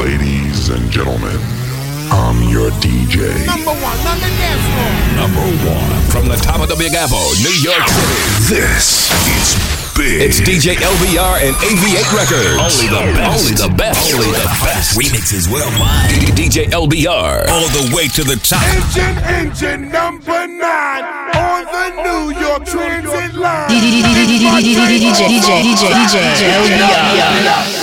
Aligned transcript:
Ladies 0.00 0.70
and 0.70 0.90
gentlemen, 0.90 1.36
I'm 2.08 2.48
your 2.48 2.72
DJ. 2.80 3.36
Number 3.44 3.76
one 3.84 4.00
on 4.08 4.16
the 4.16 4.32
dance 4.32 4.64
floor. 4.72 4.92
Number 5.20 5.44
one. 5.68 6.00
From 6.08 6.24
the 6.26 6.40
top 6.40 6.62
of 6.64 6.72
the 6.72 6.76
Big 6.76 6.94
Apple, 6.94 7.20
New 7.44 7.52
York 7.60 7.84
City. 7.84 8.48
This 8.48 9.12
is 9.28 9.60
big. 9.92 10.24
It's 10.24 10.40
DJ 10.40 10.80
LBR 10.80 11.44
and 11.44 11.52
AV8 11.60 12.16
Records. 12.16 12.56
Only 12.56 12.88
the 12.88 13.12
best. 13.12 13.44
Only 13.44 13.54
the 13.60 13.68
best. 13.76 14.14
Only 14.16 14.32
the 14.32 14.48
best. 14.64 14.96
Remixes 14.96 15.52
worldwide. 15.52 16.08
DJ 16.32 16.72
LBR. 16.72 17.44
All 17.52 17.68
the 17.68 17.92
way 17.94 18.08
to 18.08 18.24
the 18.24 18.40
top. 18.40 18.64
Engine, 18.72 19.20
engine 19.28 19.92
number 19.92 20.46
nine 20.48 21.04
on 21.36 21.68
the 21.68 21.86
New 22.00 22.40
York 22.40 22.64
Transit 22.64 23.36
line. 23.36 23.68
DJ 23.68 24.00
DJ 24.00 24.48
DJ 24.64 25.28
DJ 25.28 25.60
DJ 25.92 26.24
LBR. 26.56 27.79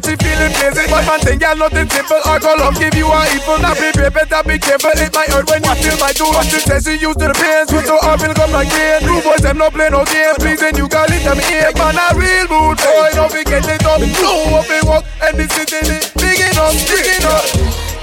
Amazing 0.00 0.10
Me 0.10 0.16
feeling 0.16 0.52
blazing 0.56 0.90
But 0.90 1.04
man 1.06 1.20
think 1.20 1.40
girl 1.40 1.56
nothing 1.56 1.88
simple. 1.90 2.20
I 2.24 2.38
go 2.38 2.54
love 2.56 2.78
give 2.78 2.94
you 2.94 3.06
a 3.06 3.20
evil. 3.34 3.58
Now 3.58 3.74
baby 3.74 4.08
better 4.10 4.42
be 4.44 4.58
careful. 4.58 4.94
It 4.96 5.12
might 5.14 5.28
hurt 5.28 5.48
when 5.50 5.64
you 5.64 5.74
feel 5.76 5.98
my 5.98 6.12
do. 6.12 6.24
What 6.24 6.46
she 6.46 6.60
says 6.60 6.84
she 6.84 6.96
used 6.96 7.18
to 7.20 7.28
the 7.28 7.36
pain 7.36 7.66
Switch 7.68 7.86
so 7.86 7.98
I 8.00 8.16
will 8.16 8.34
come 8.34 8.52
like 8.52 8.70
rain. 8.72 9.04
New 9.04 9.20
boys 9.22 9.42
them 9.42 9.58
no 9.58 9.70
play 9.70 9.90
no 9.90 10.04
game. 10.04 10.34
Pleasing 10.40 10.76
you 10.76 10.88
got 10.88 11.10
it, 11.10 11.22
them 11.24 11.40
ear 11.52 11.72
Man 11.76 11.96
a 11.96 12.06
real 12.16 12.46
mood 12.48 12.78
boy. 12.78 13.10
Don't 13.14 13.30
forget 13.30 13.66
it 13.66 13.84
up. 13.84 14.00
Blow 14.00 14.58
up 14.58 14.70
and 14.70 14.84
walk 14.88 15.04
And 15.22 15.36
this 15.36 15.52
is 15.58 15.68
it. 15.72 16.12
Big 16.16 16.40
enough 16.40 16.76
Big 16.88 17.06
enough 17.20 17.46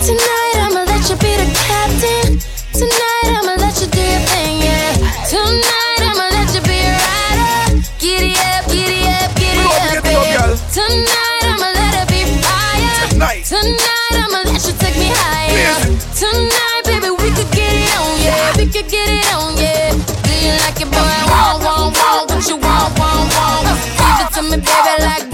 Tonight 0.03 0.55
I'ma 0.61 0.83
let 0.85 1.03
you 1.09 1.17
be 1.17 1.31
the 1.35 1.47
captain. 1.67 2.39
Tonight 2.71 3.27
I'ma 3.27 3.53
let 3.59 3.75
you 3.81 3.87
do 3.87 3.99
your 3.99 4.23
thing, 4.29 4.61
yeah. 4.61 4.93
Tonight 5.27 5.99
I'ma 5.99 6.29
let 6.31 6.53
you 6.53 6.61
be 6.61 6.79
a 6.79 6.93
rider. 6.93 7.81
Giddy 7.99 8.37
up, 8.53 8.69
giddy 8.71 9.03
up, 9.09 9.35
giddy 9.35 9.65
up, 9.65 9.91
get 9.91 10.05
it 10.05 10.15
up, 10.15 10.23
babe. 10.23 10.59
Tonight 10.71 11.36
Tonight. 13.17 13.45
Tonight 13.45 14.13
I'ma 14.13 14.45
let 14.45 14.61
you 14.61 14.73
take 14.77 14.93
me 14.93 15.09
higher. 15.09 15.73
Tonight, 16.13 16.81
baby, 16.85 17.09
we 17.09 17.33
could 17.33 17.49
get 17.49 17.73
it 17.73 17.89
on, 17.97 18.13
yeah. 18.21 18.53
We 18.53 18.69
could 18.69 18.85
get 18.93 19.09
it 19.09 19.25
on, 19.33 19.57
yeah. 19.57 19.89
Do 20.21 20.33
you 20.37 20.53
like 20.61 20.77
it, 20.77 20.85
boy? 20.85 21.01
Want, 21.25 21.65
want, 21.65 21.97
want. 21.97 22.29
What 22.29 22.45
you 22.45 22.57
want, 22.61 22.93
want, 22.93 23.33
want. 23.33 23.73
Give 23.97 24.21
it 24.21 24.29
to 24.37 24.41
me, 24.45 24.57
baby, 24.61 24.93
like 25.01 25.25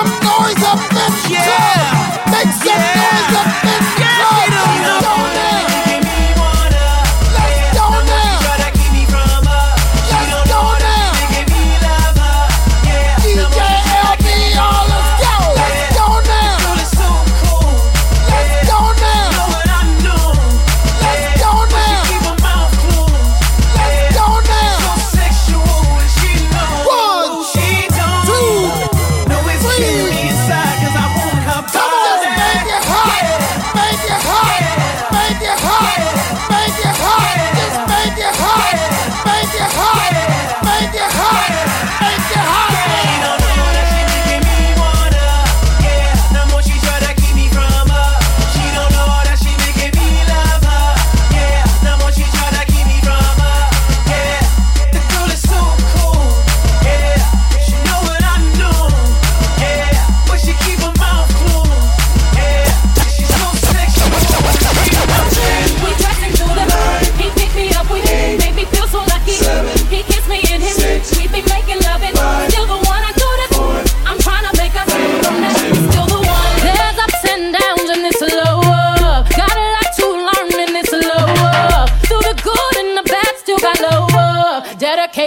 some 0.00 0.20
noise 0.20 0.62
up 0.64 0.80
in 0.80 1.30
yeah. 1.30 1.69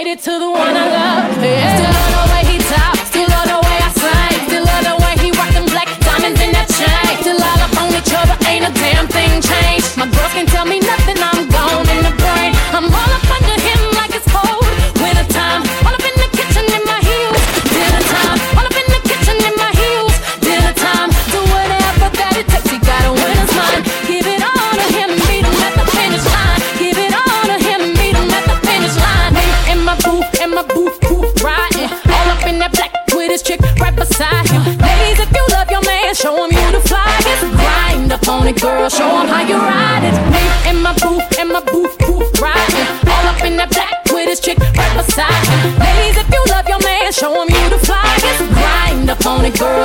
dedicated 0.04 0.24
to 0.24 0.38
the 0.38 0.50
one 0.50 0.76
I 0.76 0.86
love. 0.88 1.42
Yeah. 1.42 1.76
Still 1.76 1.96
on 2.04 2.10
the 2.12 2.24
way 2.32 2.42
he 2.52 2.58
talks, 2.58 3.08
still 3.08 3.32
on 3.32 3.46
the 3.48 3.60
way 3.66 3.76
I 3.80 3.90
sing, 4.02 4.48
still 4.48 4.68
on 4.68 4.82
the 4.84 4.96
way 5.02 5.14
he 5.24 5.30
rock 5.32 5.50
them 5.52 5.66
black 5.66 5.88
diamonds 6.00 6.40
in 6.40 6.52
that 6.52 6.68
chain. 6.68 7.22
Still 7.22 7.40
all 7.40 7.60
up 7.64 7.72
on 7.80 7.88
each 7.96 8.12
other, 8.12 8.36
ain't 8.48 8.68
a 8.68 8.72
damn 8.72 9.06
thing 9.08 9.40
changed. 9.40 9.96
My 9.96 10.06
girls 10.06 10.32
can 10.32 10.46
tell 10.46 10.66
me. 10.66 10.83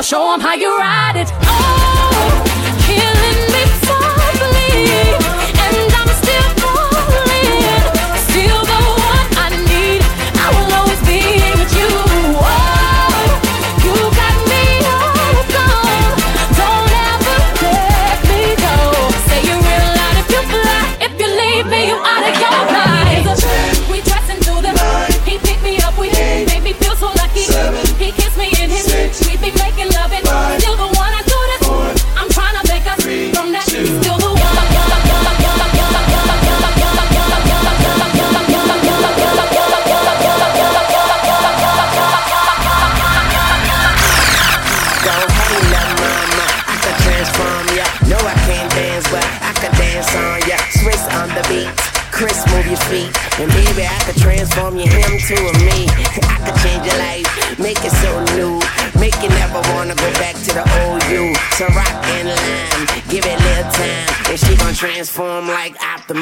show 0.01 0.31
them 0.31 0.40
how 0.40 0.54
you 0.54 0.78
ride 0.78 1.18
it. 1.18 1.49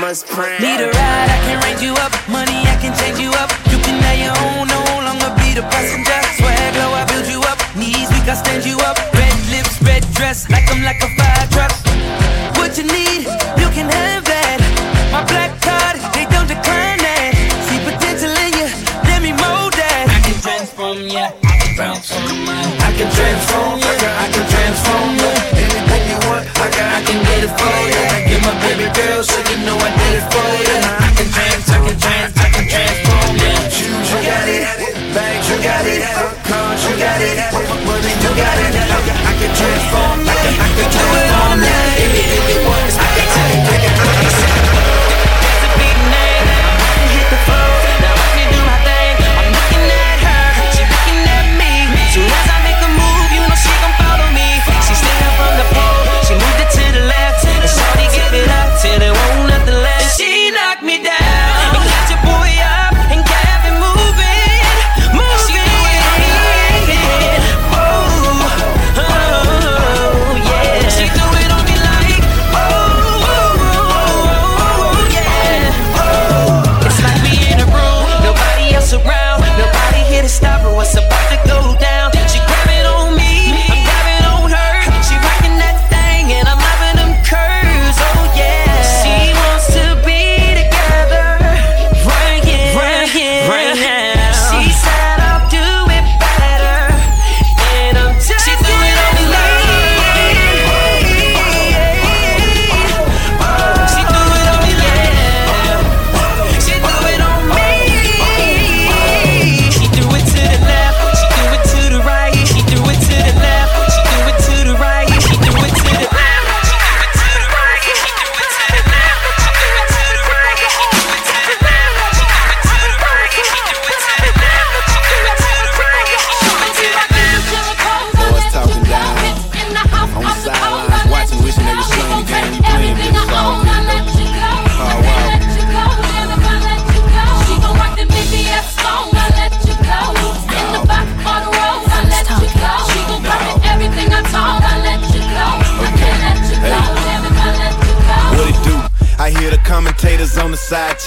must 0.08 0.26
pray. 0.28 0.58
Need 0.60 0.80
a 0.80 0.88
ride, 0.88 1.30
I 1.30 1.40
can 1.44 1.62
range 1.66 1.82
you 1.82 1.92
up. 1.96 2.17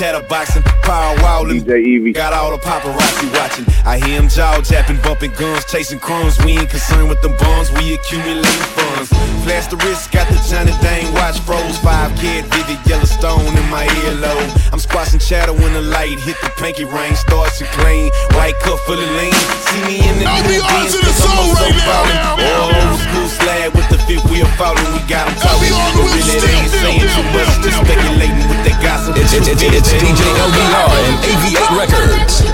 chatterboxing, 0.00 0.64
power 0.80 1.14
wildin'. 1.20 1.60
DJ 1.60 1.84
Evie. 1.84 2.12
Got 2.12 2.32
all 2.32 2.50
the 2.50 2.56
paparazzi 2.56 3.28
watching. 3.36 3.66
I 3.84 4.00
hear 4.00 4.16
him 4.16 4.28
jaw 4.30 4.58
japping, 4.62 4.96
bumping 5.04 5.32
guns, 5.36 5.66
chasing 5.66 6.00
crumbs. 6.00 6.40
We 6.42 6.56
ain't 6.56 6.70
concerned 6.70 7.10
with 7.10 7.20
them 7.20 7.36
bonds, 7.36 7.70
we 7.76 7.92
accumulate 7.92 8.64
funds. 8.72 9.12
Flash 9.44 9.66
the 9.68 9.76
wrist, 9.84 10.10
got 10.10 10.26
the 10.32 10.40
Johnny 10.48 10.72
thing. 10.80 11.12
watch, 11.12 11.38
froze. 11.40 11.76
Five 11.84 12.16
kid, 12.16 12.46
vivid 12.48 12.80
Yellowstone 12.88 13.44
in 13.44 13.68
my 13.68 13.84
earlobe. 14.08 14.72
I'm 14.72 14.80
squashing 14.80 15.20
chatter 15.20 15.52
when 15.52 15.74
the 15.74 15.82
light 15.82 16.18
hit 16.24 16.40
the 16.40 16.48
pinky 16.56 16.84
ring, 16.84 17.14
starts 17.14 17.58
to 17.58 17.66
clean. 17.76 18.08
White 18.32 18.56
cup 18.64 18.80
full 18.88 18.96
of 18.96 19.10
lean. 19.20 19.36
See 19.68 19.84
me 19.84 19.96
in 20.00 20.16
the. 20.16 20.24
I'll 20.24 20.88
to 20.88 20.96
the 20.96 21.12
soul 21.12 21.52
right 21.60 21.76
now. 21.76 22.40
Old 22.40 23.00
school 23.04 23.28
slab 23.28 23.76
with 23.76 23.89
we 24.18 24.42
we 24.90 25.00
got 25.06 25.28
them 25.28 25.36
talking. 25.38 25.70
Really, 25.94 26.18
ain't 26.50 26.70
saying 26.70 27.00
too 27.00 27.22
much, 27.30 27.62
just 27.62 27.78
speculating 27.78 28.42
with 28.50 28.62
that 28.66 28.82
gossip. 28.82 29.14
It's 29.16 29.30
DJ 29.30 30.26
LBR 30.34 30.90
and 31.06 31.16
AV8 31.30 31.78
Records. 31.78 32.49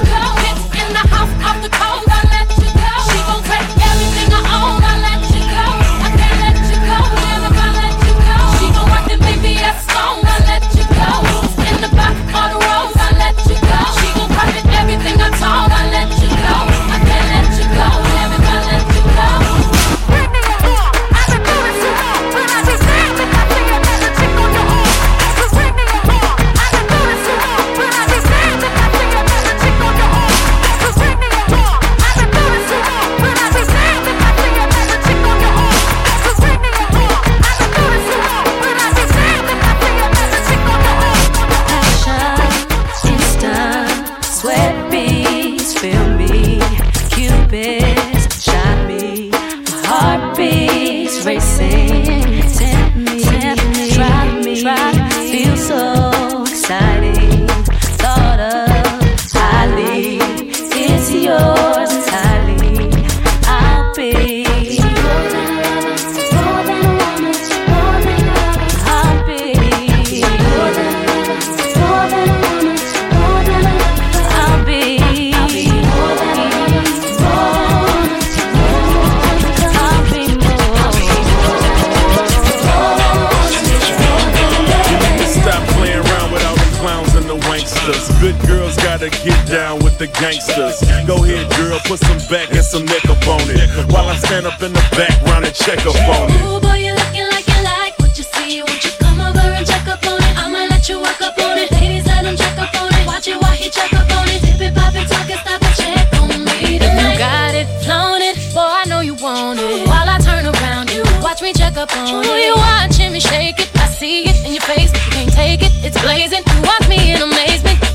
Ooh, 112.05 112.37
you 112.37 112.55
watching 112.57 113.13
me 113.13 113.21
shake 113.21 113.59
it. 113.59 113.71
I 113.77 113.89
see 113.89 114.29
it 114.29 114.37
in 114.45 114.53
your 114.53 114.63
face. 114.63 114.93
You 114.93 115.11
can't 115.17 115.33
take 115.33 115.63
it. 115.63 115.73
It's 115.85 116.01
blazing. 116.03 116.43
Watch 116.63 116.89
me. 116.89 116.97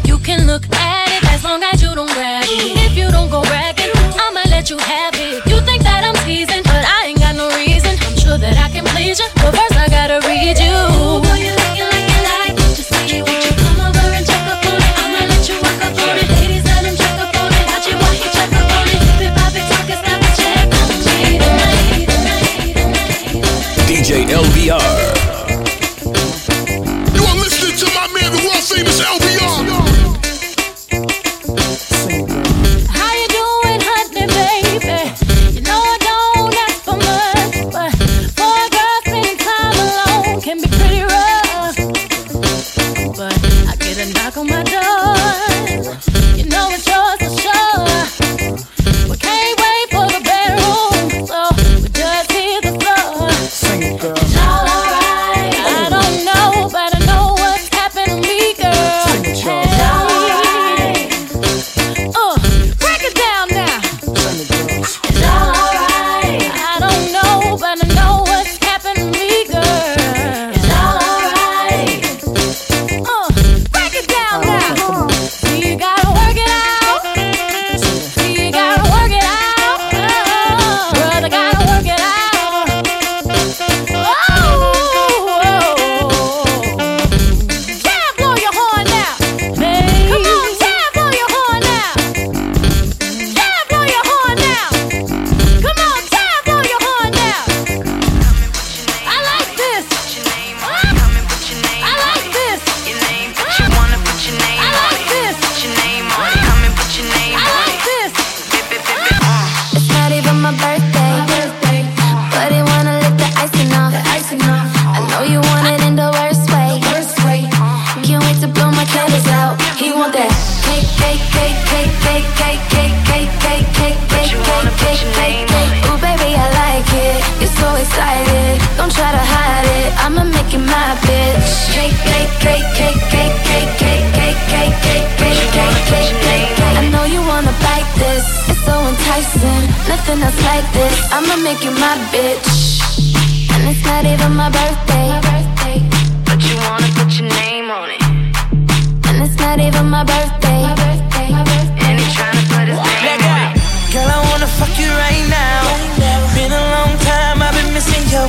You 0.06 0.18
can 0.18 0.46
look 0.48 0.64
at 0.76 1.08
it 1.10 1.24
as 1.32 1.44
long 1.44 1.64
as 1.64 1.82
you 1.82 1.94
don't 1.96 2.10
grab 2.12 2.44
it. 2.48 2.78
If 2.86 2.98
you 2.98 3.12
don't 3.12 3.30
go 3.30 3.42
I'ma 3.42 4.42
let 4.50 4.70
you 4.70 4.78
have 4.78 5.16
it. 5.16 5.46
You 5.46 5.62
think 5.62 5.84
that 5.84 6.04
I'm 6.04 6.16
teasing, 6.26 6.64
but 6.64 6.84
I 6.84 7.08
ain't 7.08 7.20
got 7.20 7.36
no 7.36 7.48
reason. 7.56 7.92
I'm 8.06 8.18
sure 8.18 8.38
that 8.38 8.58
I 8.58 8.70
can 8.70 8.86
please 8.86 9.20
you. 9.20 9.28
But 9.36 9.56
first 9.56 9.71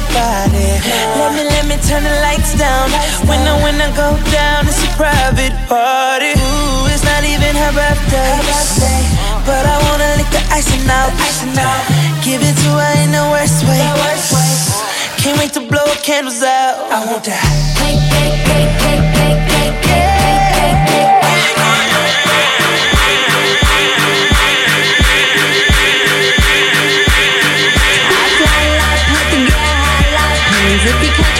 nobody. 0.02 0.66
Let 1.18 1.30
me, 1.36 1.42
let 1.44 1.64
me 1.66 1.76
turn 1.86 2.02
the 2.02 2.14
lights 2.22 2.54
down. 2.58 2.90
When 3.28 3.38
I, 3.38 3.54
when 3.62 3.76
I 3.80 3.88
go 3.94 4.16
down, 4.30 4.66
it's 4.66 4.82
a 4.82 4.90
private 4.98 5.54
party. 5.68 6.34
Ooh, 6.34 6.90
it's 6.90 7.04
not 7.04 7.22
even 7.24 7.54
her 7.54 7.72
birthday. 7.72 8.34
But 9.46 9.66
I 9.66 9.76
wanna 9.86 10.16
lick 10.18 10.30
the 10.30 10.42
icing 10.50 10.86
out. 10.90 11.12
Give 12.22 12.40
it 12.42 12.56
to 12.62 12.70
her 12.78 12.94
in 13.02 13.10
the 13.12 13.24
worst 13.30 13.62
way. 13.66 13.82
Can't 15.18 15.38
wait 15.38 15.52
to 15.54 15.60
blow 15.60 15.86
candles 16.02 16.42
out. 16.42 16.90
I 16.90 17.06
want 17.06 17.24
that. 17.24 17.42
Cake, 17.78 18.02
cake, 18.10 18.38
cake, 18.46 18.74
cake, 18.82 19.06
cake, 19.14 19.82
cake. 19.82 19.91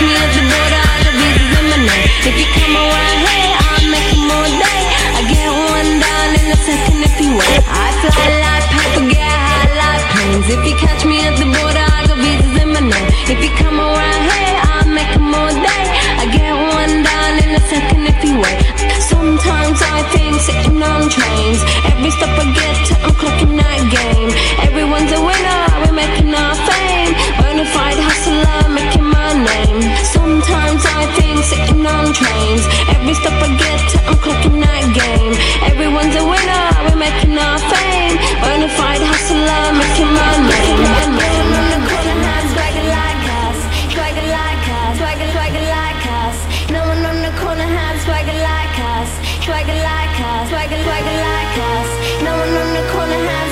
me 0.02 0.14
as 0.18 0.34
your 0.34 0.46
daughter, 0.50 0.82
I 0.82 0.96
love 1.06 1.18
you 1.22 1.30
to 1.38 1.44
lemonade. 1.54 2.06
If 2.26 2.34
you 2.34 2.48
come 2.58 2.74
around 2.74 3.18
here, 3.22 3.50
I'll 3.62 3.86
make 3.86 4.08
them 4.10 4.30
all 4.34 4.50
day. 4.50 4.82
I 5.14 5.20
get 5.30 5.46
one 5.46 5.90
down 6.02 6.28
in 6.42 6.46
a 6.50 6.58
second 6.58 6.98
if 7.06 7.14
you 7.22 7.30
wait. 7.38 7.62
I 7.70 7.86
fly 8.02 8.30
like 8.42 8.66
paper, 8.74 9.04
get 9.06 9.22
high 9.22 9.70
like 9.78 10.02
planes. 10.10 10.46
If 10.50 10.62
you 10.66 10.74
catch 10.74 11.02
me 11.06 11.22
at 11.22 11.38
the 11.38 11.46
border, 11.46 11.86
I 11.86 12.00
love 12.10 12.18
you 12.18 12.34
to 12.34 12.48
lemonade. 12.58 13.08
If 13.30 13.38
you 13.44 13.50
come 13.62 13.78
around 13.78 14.22
here, 14.26 14.56
I'll 14.74 14.90
make 14.90 15.12
them 15.14 15.30
all 15.30 15.54
day. 15.54 15.84
I 16.18 16.24
get 16.34 16.50
one 16.50 16.94
down 17.06 17.32
in 17.38 17.50
a 17.54 17.62
second 17.70 18.02
if 18.10 18.18
you 18.26 18.34
wait. 18.42 18.58
Sometimes 19.06 19.78
I 19.82 20.02
think 20.10 20.34
sitting 20.42 20.82
on 20.82 21.06
trains. 21.10 21.60
Every 21.86 22.10
stop 22.10 22.34
I 22.42 22.46
get 22.50 22.74
to, 22.90 22.94
I'm 23.06 23.14
clocking 23.14 23.54
that 23.54 23.80
game. 23.86 24.30
Everyone's 24.66 25.12
a 25.14 25.20
winner, 25.22 25.62
we're 25.78 25.94
making 25.94 26.34
our 26.34 26.54
fame. 26.66 27.14
Bonafide 27.62 28.02
hustler, 28.02 28.74
making 28.74 29.06
my 29.06 29.38
name. 29.38 29.78
Everyone 30.02 31.86
on 31.86 32.10
plain 32.10 32.58
Every 32.90 33.14
step 33.14 33.38
I 33.38 33.54
get 33.54 33.78
to 33.94 33.98
on 34.02 34.18
clock 34.18 34.42
the 41.70 41.78
corner 41.86 42.18
has 42.18 42.50
swagger 42.50 42.86
like 42.90 43.30
us, 43.46 43.58
swagger 43.94 44.26
like 44.26 44.66
us, 44.74 44.98
swagger, 44.98 45.28
swagger 45.30 45.66
like 45.70 46.02
us. 46.18 46.36
No 46.66 46.82
one 46.82 47.06
on 47.06 47.18
the 47.22 47.30
corner 47.38 47.70
has 47.78 47.96
swagger 48.02 48.38
like 48.42 48.78
us, 48.90 49.10
swagger 49.38 49.78
like 49.86 50.18
us, 50.18 50.50
swagger, 50.50 50.80
swagger 50.82 51.16
like 51.30 51.56
us. 51.70 51.88
No 52.26 52.32
one 52.42 52.54
on 52.58 52.68
the 52.74 52.82
corner 52.90 53.22
has 53.22 53.51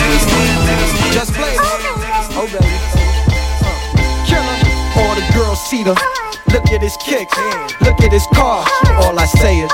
Look 6.51 6.67
at 6.71 6.81
his 6.81 6.97
kicks. 6.97 7.37
Look 7.79 7.99
at 8.03 8.11
his 8.11 8.27
car. 8.35 8.67
All 8.99 9.17
I 9.17 9.25
say 9.25 9.63
is. 9.63 9.71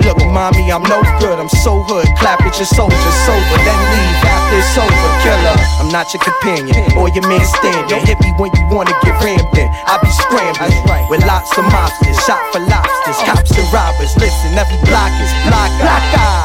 Look, 0.00 0.16
mommy, 0.32 0.72
I'm 0.72 0.80
no 0.88 1.04
good. 1.20 1.36
I'm 1.36 1.48
so 1.60 1.84
hood. 1.84 2.08
Clap 2.16 2.40
at 2.40 2.56
your 2.56 2.64
soldier, 2.64 3.12
sober. 3.28 3.58
Then 3.60 3.80
leave 3.92 4.24
after 4.24 4.56
it's 4.56 4.76
over. 4.80 5.10
Killer. 5.20 5.56
I'm 5.76 5.92
not 5.92 6.08
your 6.16 6.24
companion 6.24 6.96
or 6.96 7.12
your 7.12 7.26
man 7.28 7.44
standing. 7.44 8.00
Hit 8.08 8.16
me 8.24 8.32
when 8.40 8.48
you 8.56 8.64
wanna 8.72 8.96
get 9.04 9.12
rammed 9.20 9.52
in. 9.60 9.68
I 9.68 10.00
be 10.00 10.08
scrambling 10.24 10.72
with 11.12 11.20
lots 11.28 11.52
of 11.60 11.68
mobsters. 11.68 12.16
Shot 12.24 12.40
for 12.48 12.64
lobsters. 12.64 13.20
Cops 13.28 13.52
and 13.60 13.68
robbers. 13.68 14.16
Listen, 14.16 14.56
every 14.56 14.80
block 14.88 15.12
is 15.20 15.32
block. 15.44 15.68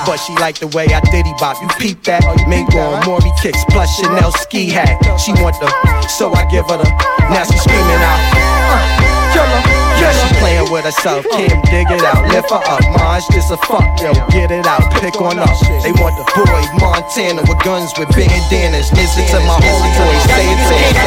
But 0.04 0.20
she 0.20 0.36
like 0.36 0.60
the 0.60 0.68
way 0.76 0.92
I 0.92 1.00
diddy 1.12 1.32
bop. 1.40 1.62
You 1.64 1.72
peep 1.80 2.04
that? 2.12 2.28
Mingo 2.52 2.76
and 2.76 3.06
Maury 3.08 3.32
kicks 3.40 3.64
plus 3.72 3.88
Chanel 3.96 4.32
ski 4.36 4.68
hat. 4.68 5.00
She 5.16 5.32
want 5.40 5.56
the, 5.64 5.72
so 6.12 6.34
I 6.36 6.44
give 6.52 6.68
her 6.68 6.76
the. 6.76 6.88
Now 7.32 7.48
she 7.48 7.56
screaming 7.56 8.04
out. 8.04 8.20
Uh, 8.68 9.15
killer. 9.36 9.62
Yeah, 10.00 10.12
she 10.16 10.28
playing 10.40 10.72
with 10.72 10.86
herself. 10.86 11.28
Kim, 11.36 11.60
dig 11.68 11.88
it 11.92 12.04
out. 12.04 12.24
Lift 12.32 12.50
her 12.50 12.64
up. 12.64 12.82
Maj, 12.96 13.28
this 13.28 13.52
a 13.52 13.58
fuck, 13.58 13.84
yo. 14.00 14.14
Get 14.32 14.52
it 14.52 14.66
out. 14.66 14.84
Pick 15.04 15.20
on 15.22 15.40
up. 15.40 15.56
They 15.84 15.92
want 16.00 16.16
the 16.16 16.26
boy 16.36 16.64
Montana 16.80 17.42
with 17.44 17.60
guns 17.64 17.92
with 17.98 18.10
bandanas. 18.16 18.92
Listen 18.94 19.24
to 19.36 19.40
my 19.44 19.60
homeboy. 19.60 20.16
Say 20.32 20.48
it, 20.48 20.60
say 20.72 20.82
it, 20.88 20.98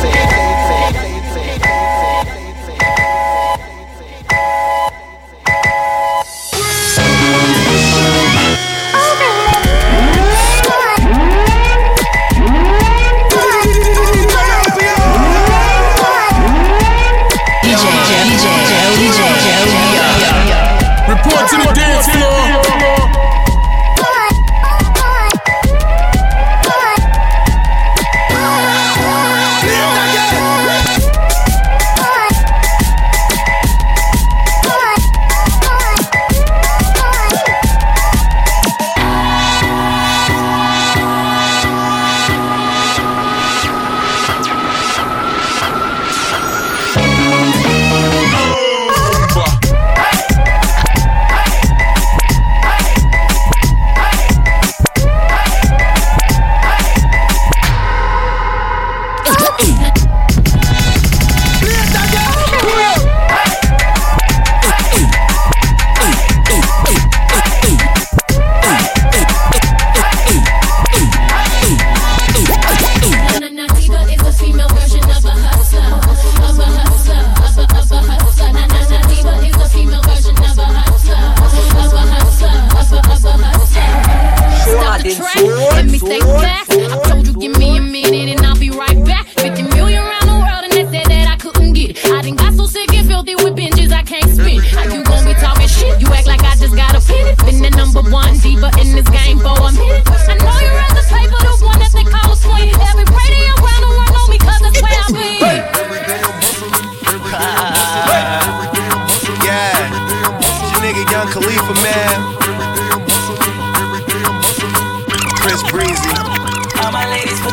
say 0.00 0.42
it, 0.42 0.45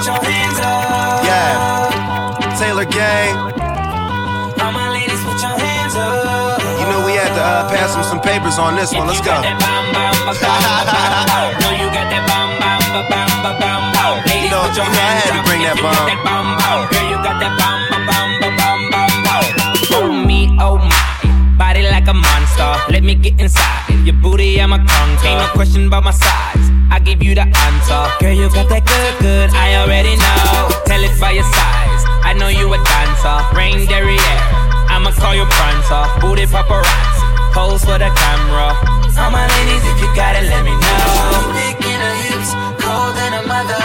put 0.03 0.11
your 0.11 0.31
hands 0.31 0.59
up. 0.59 1.23
Yeah, 1.23 2.59
Taylor 2.59 2.83
Gang. 2.83 3.37
All 4.59 4.71
my 4.73 4.91
ladies, 4.91 5.23
put 5.23 5.39
your 5.41 5.55
hands 5.55 5.95
up. 5.95 6.59
You 6.59 6.85
know 6.91 7.05
we 7.05 7.13
had 7.13 7.31
to 7.31 7.39
uh, 7.39 7.69
pass 7.71 7.95
him 7.95 8.03
some 8.03 8.19
papers 8.19 8.59
on 8.59 8.75
this 8.75 8.93
one. 8.93 9.07
Let's 9.07 9.21
go. 9.21 9.31
You 9.31 9.39
know, 9.39 9.47
you 9.47 9.55
know 14.51 14.67
I 14.91 15.15
had 15.23 15.39
to 15.39 15.43
bring 15.47 15.63
that 15.63 15.79
bomb. 15.79 15.95
that 16.03 16.19
bam 16.25 16.59
bam. 16.59 16.91
Girl, 16.91 17.07
you 17.09 17.15
got 17.23 17.39
that. 17.39 17.53
Oh 19.95 20.11
me, 20.11 20.49
oh 20.59 20.77
my. 20.77 21.02
Body 21.73 21.89
like 21.89 22.07
a 22.07 22.13
monster. 22.13 22.71
Let 22.93 23.03
me 23.03 23.15
get 23.15 23.39
inside. 23.41 23.89
Your 24.05 24.15
booty, 24.21 24.61
I'm 24.61 24.73
a 24.73 24.77
conquer. 24.77 25.27
Ain't 25.27 25.39
no 25.41 25.47
question 25.57 25.87
about 25.87 26.03
my 26.03 26.11
size. 26.11 26.65
I 26.91 26.99
give 26.99 27.23
you 27.23 27.33
the 27.33 27.47
answer. 27.49 28.01
Girl, 28.21 28.33
you 28.33 28.47
got 28.53 28.69
that 28.69 28.85
good, 28.85 29.13
good. 29.25 29.49
I 29.57 29.81
already 29.81 30.13
know. 30.13 30.69
Tell 30.85 31.01
it 31.01 31.15
by 31.19 31.31
your 31.31 31.47
size. 31.49 32.01
I 32.21 32.37
know 32.37 32.49
you 32.49 32.69
a 32.69 32.77
dancer. 32.77 33.37
Rain 33.57 33.89
derriere. 33.89 34.37
I'ma 34.93 35.11
call 35.17 35.33
you 35.33 35.45
prancer. 35.49 36.03
Booty 36.21 36.45
paparazzi. 36.45 37.25
Pose 37.57 37.81
for 37.81 37.97
the 37.97 38.09
camera. 38.21 38.77
All 39.17 39.31
my 39.31 39.45
ladies, 39.45 39.83
if 39.89 39.97
you 40.01 40.09
got 40.13 40.37
it, 40.37 40.45
let 40.49 40.61
me 40.65 40.73
know. 40.73 41.53
Licking 41.57 42.01
her 42.05 42.15
hips, 42.25 42.51
cold 42.81 43.13
than 43.17 43.33
a 43.33 43.43
mother. 43.49 43.81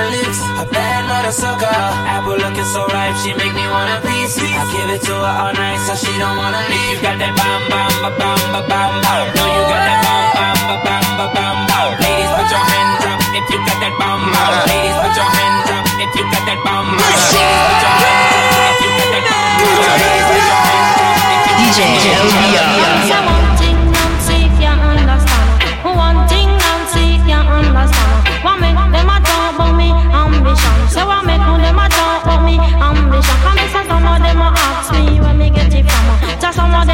Licking 0.00 0.16
her 0.16 0.16
lips, 0.16 0.40
a 0.56 0.64
bad 0.64 1.04
mother 1.08 1.32
sucker. 1.32 1.66
Apple 2.08 2.36
looking 2.36 2.64
so 2.64 2.86
ripe, 2.88 3.16
she 3.20 3.34
make 3.34 3.52
me 3.52 3.66
wanna 3.68 4.00
piece. 4.00 4.38
I 4.40 4.64
give 4.72 4.88
it 4.88 5.02
to 5.04 5.12
her 5.12 5.34
all 5.44 5.52
night, 5.52 5.80
so 5.84 5.94
she 5.94 6.12
don't 6.18 6.36
wanna 6.36 6.62
leave. 6.68 6.96
You 6.96 7.02
got 7.04 7.18
that 7.20 7.36
bam 7.36 7.60
bam 7.68 7.92
ba 8.00 8.10
bam 8.16 8.40
ba 8.52 8.60
bam 8.64 8.92
bam. 9.04 9.28
Oh. 9.28 9.36
No, 9.36 9.44
you 9.44 9.62
got 9.68 9.82
that 9.84 10.00
bam 10.04 10.24
bam 10.36 10.56
ba 10.68 10.76
bam 10.84 11.04
ba 11.18 11.26
bam 11.36 11.56
bam. 11.68 12.00
Ladies, 12.00 12.32
put 12.32 12.48
your 12.48 12.64
hands 12.64 13.04
up 13.04 13.20
if 13.36 13.44
you 13.52 13.58
got 13.60 13.78
that 13.80 13.94
bam 14.00 14.20
bam. 14.32 14.48
Oh. 14.48 14.64
Ladies, 14.70 14.96
put 15.04 15.12
your 15.16 15.30
hands 15.36 15.68
up 15.68 15.84
if 16.00 16.10
you 16.16 16.24
got 16.32 16.44
that 16.48 16.60
bam 16.64 16.84
bam. 16.88 16.96
Ladies, 16.96 17.28
put 17.36 17.80
your 17.84 18.00
hands 18.00 18.56
up 18.56 18.72
if 18.72 18.88
you 18.88 18.92
got 18.96 19.10
that 19.12 19.28
bam 19.28 19.52
bam. 19.52 20.00
Ladies, 20.00 20.30
put 23.36 23.49
some 33.22 34.06
of 34.06 34.22
them 34.22 34.40
ask 34.42 34.92
me 34.92 35.20
where 35.20 35.34
me 35.34 35.50
get 35.50 35.72
it 35.72 35.84
from. 35.84 36.40
Just 36.40 36.56
some 36.56 36.74
of 36.74 36.86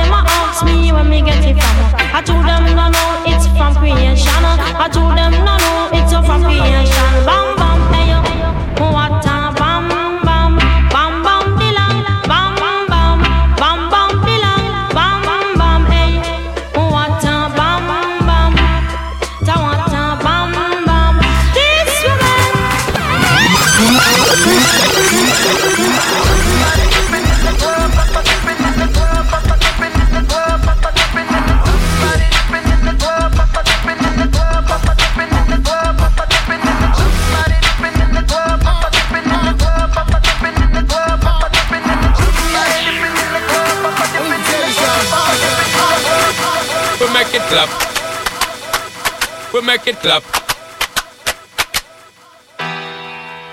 Clap. 50.07 50.23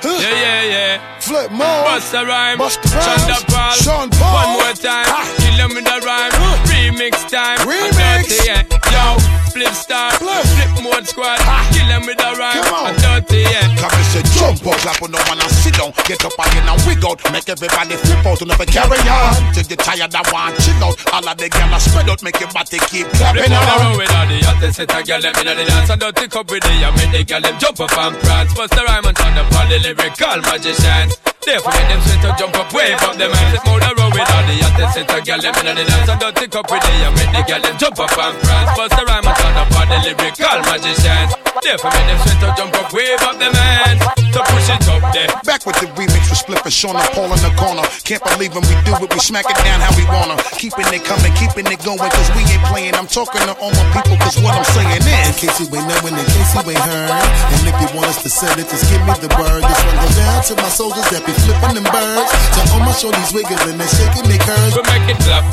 Yeah, 0.05 0.21
yeah, 0.21 0.61
yeah. 0.69 1.19
Flip 1.19 1.49
mode. 1.49 1.85
Bust 1.89 2.13
a 2.13 2.23
rhyme. 2.23 2.59
Busta 2.59 2.93
Rhymes. 2.93 3.43
Paul. 3.49 3.73
Sean 3.81 4.09
Paul. 4.11 4.33
One 4.37 4.61
more 4.61 4.73
time. 4.77 5.09
Kill 5.41 5.57
them 5.57 5.73
with 5.73 5.89
a 5.89 5.97
rhyme. 6.05 6.31
Remix 6.69 7.27
time. 7.27 7.57
Remix. 7.65 8.29
Dirty, 8.29 8.37
yeah. 8.45 8.61
Yo, 8.93 9.17
Spliff 9.49 9.73
Star. 9.73 10.11
Flip, 10.11 10.42
mode 10.83 11.07
squad. 11.07 11.39
Kill 11.71 11.87
them 11.87 12.03
with 12.05 12.19
a 12.19 12.29
rhyme. 12.35 12.59
Come 12.59 12.75
on. 12.75 12.93
Dirty, 12.99 13.47
yeah. 13.47 13.71
Come 13.79 13.95
and 13.95 14.07
say 14.11 14.23
jump 14.35 14.59
up, 14.67 14.77
clap 14.83 15.01
on 15.01 15.11
no 15.15 15.19
one 15.31 15.39
and 15.39 15.53
sit 15.63 15.73
down. 15.79 15.95
Get 16.03 16.21
up 16.27 16.35
again 16.35 16.67
and 16.67 16.79
wig 16.83 17.03
out. 17.07 17.17
Make 17.31 17.47
everybody 17.47 17.95
flip 17.95 18.25
out 18.27 18.39
and 18.43 18.49
never 18.51 18.67
carry 18.67 18.99
on. 19.07 19.33
Till 19.55 19.65
you 19.65 19.79
tired 19.79 20.13
and 20.13 20.27
want 20.29 20.59
chill 20.59 20.83
out. 20.83 20.95
All 21.15 21.25
of 21.25 21.35
the 21.39 21.47
gyal 21.47 21.79
spread 21.79 22.09
out, 22.11 22.21
make 22.21 22.39
your 22.39 22.51
body 22.51 22.79
keep 22.91 23.07
clapping 23.15 23.49
on 23.55 23.63
the 23.63 23.75
road 23.79 23.97
with 23.97 24.13
all 24.13 24.27
the 24.27 24.37
hottest 24.43 24.75
set 24.77 24.91
a 24.91 25.03
girl 25.03 25.21
them 25.21 25.33
inna 25.39 25.55
the 25.55 25.65
dance 25.65 25.89
and 25.89 26.01
dirty 26.01 26.27
cup 26.27 26.49
with 26.51 26.63
the 26.63 26.73
and 26.73 26.95
make 26.97 27.11
the 27.11 27.23
girl 27.23 27.41
them 27.41 27.55
jump 27.59 27.79
up 27.79 27.97
and 27.97 28.15
prance. 28.19 28.53
Bust 28.53 28.73
the 28.75 28.83
rhyme 28.83 29.05
and 29.05 29.17
turn 29.17 29.37
up 29.37 29.53
all 29.55 29.67
the 29.67 29.79
lyrical 29.79 30.39
magicians. 30.51 31.32
Therefore 31.45 31.73
them 31.73 32.01
sweat 32.01 32.21
to 32.23 32.35
jump 32.39 32.55
up, 32.55 32.73
wave 32.73 32.95
up 33.03 33.15
them 33.17 33.31
hands. 33.31 33.59
Flip 33.59 33.67
on 33.67 33.79
the 33.79 33.91
road 33.99 34.13
with 34.15 34.31
all 34.31 34.43
the 34.47 34.55
hottest 34.63 34.93
set 34.95 35.11
a 35.11 35.21
girl 35.21 35.41
them 35.41 35.55
inna 35.59 35.73
the 35.75 35.83
dance 35.83 36.09
and 36.09 36.19
dirty 36.19 36.47
cup 36.47 36.71
with 36.71 36.81
the 36.81 36.91
and 37.03 37.15
make 37.19 37.31
the 37.35 37.41
girl 37.43 37.61
them 37.61 37.77
jump 37.77 37.99
up 37.99 38.17
and 38.17 38.35
prance. 38.39 38.77
Bust 38.77 38.95
the 38.95 39.03
rhyme 39.03 39.27
and 39.27 39.35
turn 39.35 39.55
up 39.59 39.75
all 39.75 39.87
the 39.91 39.97
lyrical 40.07 40.59
magicians. 40.71 41.42
Therefore 41.61 41.93
make 41.93 42.07
them 42.09 42.19
sweat 42.25 42.39
to 42.41 42.49
jump 42.57 42.73
up, 42.81 42.89
wave 42.89 43.21
up 43.21 43.37
them 43.37 43.53
hands. 43.53 44.01
So 44.33 44.41
push 44.49 44.69
it 44.73 44.81
up 44.89 45.05
there. 45.13 45.29
Back 45.45 45.61
with 45.69 45.77
the 45.77 45.85
remix 45.93 46.25
with 46.25 46.41
Split 46.41 46.65
and 46.65 46.73
Sean 46.73 46.97
and 46.97 47.05
Paul 47.13 47.29
in 47.29 47.37
the 47.45 47.53
corner. 47.53 47.85
Can't 48.01 48.23
believe 48.25 48.57
when 48.57 48.65
we 48.65 48.73
do 48.81 48.97
it, 48.97 49.09
we 49.13 49.19
smack 49.21 49.45
it 49.45 49.59
down 49.61 49.77
how 49.77 49.93
we 49.93 50.01
wanna. 50.09 50.41
Keeping 50.57 50.89
it 50.89 51.05
coming, 51.05 51.29
keeping 51.37 51.69
it 51.69 51.77
going, 51.85 52.01
cause 52.01 52.29
we 52.33 52.41
ain't 52.49 52.65
playing. 52.73 52.97
I'm 52.97 53.05
talking 53.05 53.45
to 53.45 53.53
all 53.61 53.69
my 53.69 53.85
people, 53.93 54.17
cause 54.17 54.41
what 54.41 54.57
I'm 54.57 54.65
saying 54.73 55.05
is. 55.05 55.29
In 55.29 55.35
case 55.37 55.61
you 55.61 55.69
ain't 55.69 55.85
knowing, 55.85 56.17
in 56.17 56.25
case 56.25 56.51
you 56.57 56.65
ain't 56.65 56.81
heard. 56.81 57.13
And 57.13 57.61
if 57.69 57.75
you 57.77 57.89
want 57.93 58.09
us 58.09 58.25
to 58.25 58.29
send 58.33 58.57
it, 58.57 58.65
just 58.65 58.89
give 58.89 59.05
me 59.05 59.13
the 59.21 59.29
word. 59.37 59.61
This 59.61 59.81
one 59.85 59.97
goes 60.01 60.17
down 60.17 60.39
to 60.49 60.53
my 60.57 60.71
soldiers 60.73 61.07
that 61.13 61.21
be 61.21 61.33
flipping 61.45 61.77
them 61.77 61.85
birds. 61.93 62.33
To 62.57 62.59
all 62.73 62.81
my 62.81 62.93
shorties 62.97 63.29
wiggling 63.29 63.77
and 63.77 63.91
shaking 63.93 64.25
their 64.25 64.41
curves. 64.41 64.73
We 64.73 64.81
make 64.89 65.05
it 65.13 65.19
clap. 65.21 65.45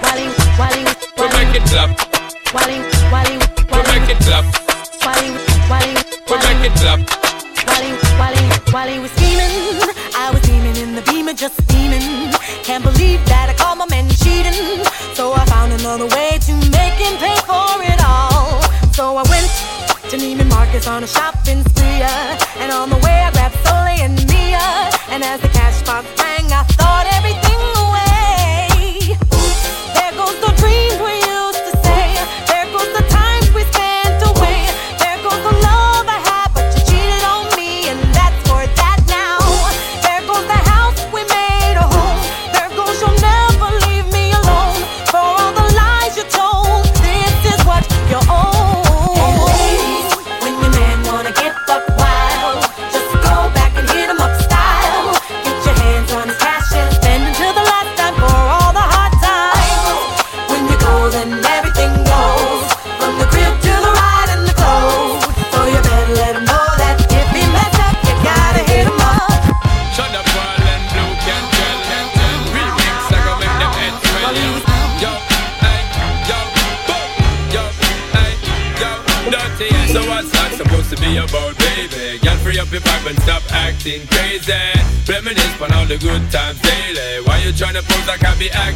Wally, 0.00 0.24
Wally, 0.56 0.82
We 1.20 1.26
make 1.36 1.52
it 1.52 1.64
clap. 1.68 1.90
Wally, 2.56 2.80
Wally, 3.12 3.36
We 3.36 3.80
make 3.92 4.08
it 4.08 4.20
clap. 4.24 4.73
Wally, 5.04 5.30
We 6.28 6.36
make 6.36 6.70
it 6.70 6.74
clap. 6.80 7.00
Wally, 7.68 7.92
Wally, 8.18 8.44
Wally 8.72 8.98
was 9.00 9.10
scheming. 9.12 9.80
I 10.16 10.30
was 10.32 10.40
beaming 10.46 10.76
in 10.76 10.94
the 10.94 11.02
beamer, 11.02 11.34
just 11.34 11.56
steaming. 11.64 12.32
Can't 12.64 12.82
believe 12.84 13.20
that 13.26 13.50
I 13.50 13.54
caught 13.54 13.76
my 13.76 13.86
man 13.86 14.08
cheating. 14.22 14.84
So 15.14 15.32
I 15.32 15.44
found 15.46 15.72
another 15.72 16.06
way 16.16 16.38
to 16.48 16.52
make 16.72 16.96
him 16.96 17.14
pay 17.18 17.36
for 17.48 17.76
it 17.84 18.00
all. 18.04 18.62
So 18.92 19.16
I 19.16 19.24
went 19.28 19.50
to 20.10 20.16
Neiman 20.16 20.48
Marcus 20.48 20.86
on 20.86 21.02
a 21.04 21.06
shopping 21.06 21.62
spree. 21.68 22.02
uh, 22.02 22.38
And 22.60 22.72
on 22.72 22.88
the 22.90 22.96
way 23.04 23.16
I 23.26 23.30
grabbed 23.32 23.56
Soleil 23.66 24.00
and 24.08 24.16
Mia. 24.30 24.90
And 25.12 25.22
as 25.22 25.40
the 25.40 25.48
cash 25.48 25.82
box 25.82 26.06
rang, 26.22 26.46
I 26.52 26.62
thought 26.78 27.06
everything 27.18 27.60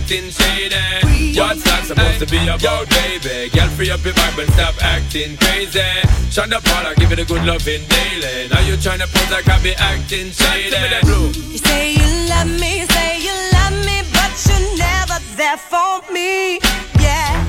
acting 0.09 0.31
shady? 0.31 1.39
What's 1.39 1.63
that 1.65 1.85
supposed 1.85 2.19
to 2.21 2.27
be 2.27 2.41
about, 2.49 2.89
baby? 2.89 3.51
Girl, 3.51 3.69
free 3.77 3.91
up 3.91 4.03
your 4.05 4.15
vibe 4.15 4.43
and 4.43 4.53
stop 4.55 4.75
acting 4.83 5.37
crazy. 5.37 5.85
Sean 6.31 6.49
da 6.49 6.61
Paul, 6.61 6.87
I 6.87 6.95
give 6.95 7.13
it 7.13 7.19
a 7.19 7.27
good 7.27 7.45
loving 7.45 7.85
daily. 7.85 8.49
Now 8.49 8.61
you 8.61 8.79
trying 8.79 9.01
to 9.01 9.07
pose 9.07 9.31
like 9.31 9.47
I 9.49 9.63
be 9.63 9.75
acting 9.77 10.33
shady. 10.33 10.77
You 11.05 11.59
say 11.59 11.93
you 11.93 12.09
love 12.29 12.49
me, 12.49 12.81
you 12.81 12.87
say 12.87 13.21
you 13.21 13.35
love 13.53 13.77
me, 13.85 14.01
but 14.17 14.33
you're 14.49 14.79
never 14.81 15.21
there 15.37 15.59
for 15.59 16.01
me. 16.11 16.57
Yeah. 16.97 17.45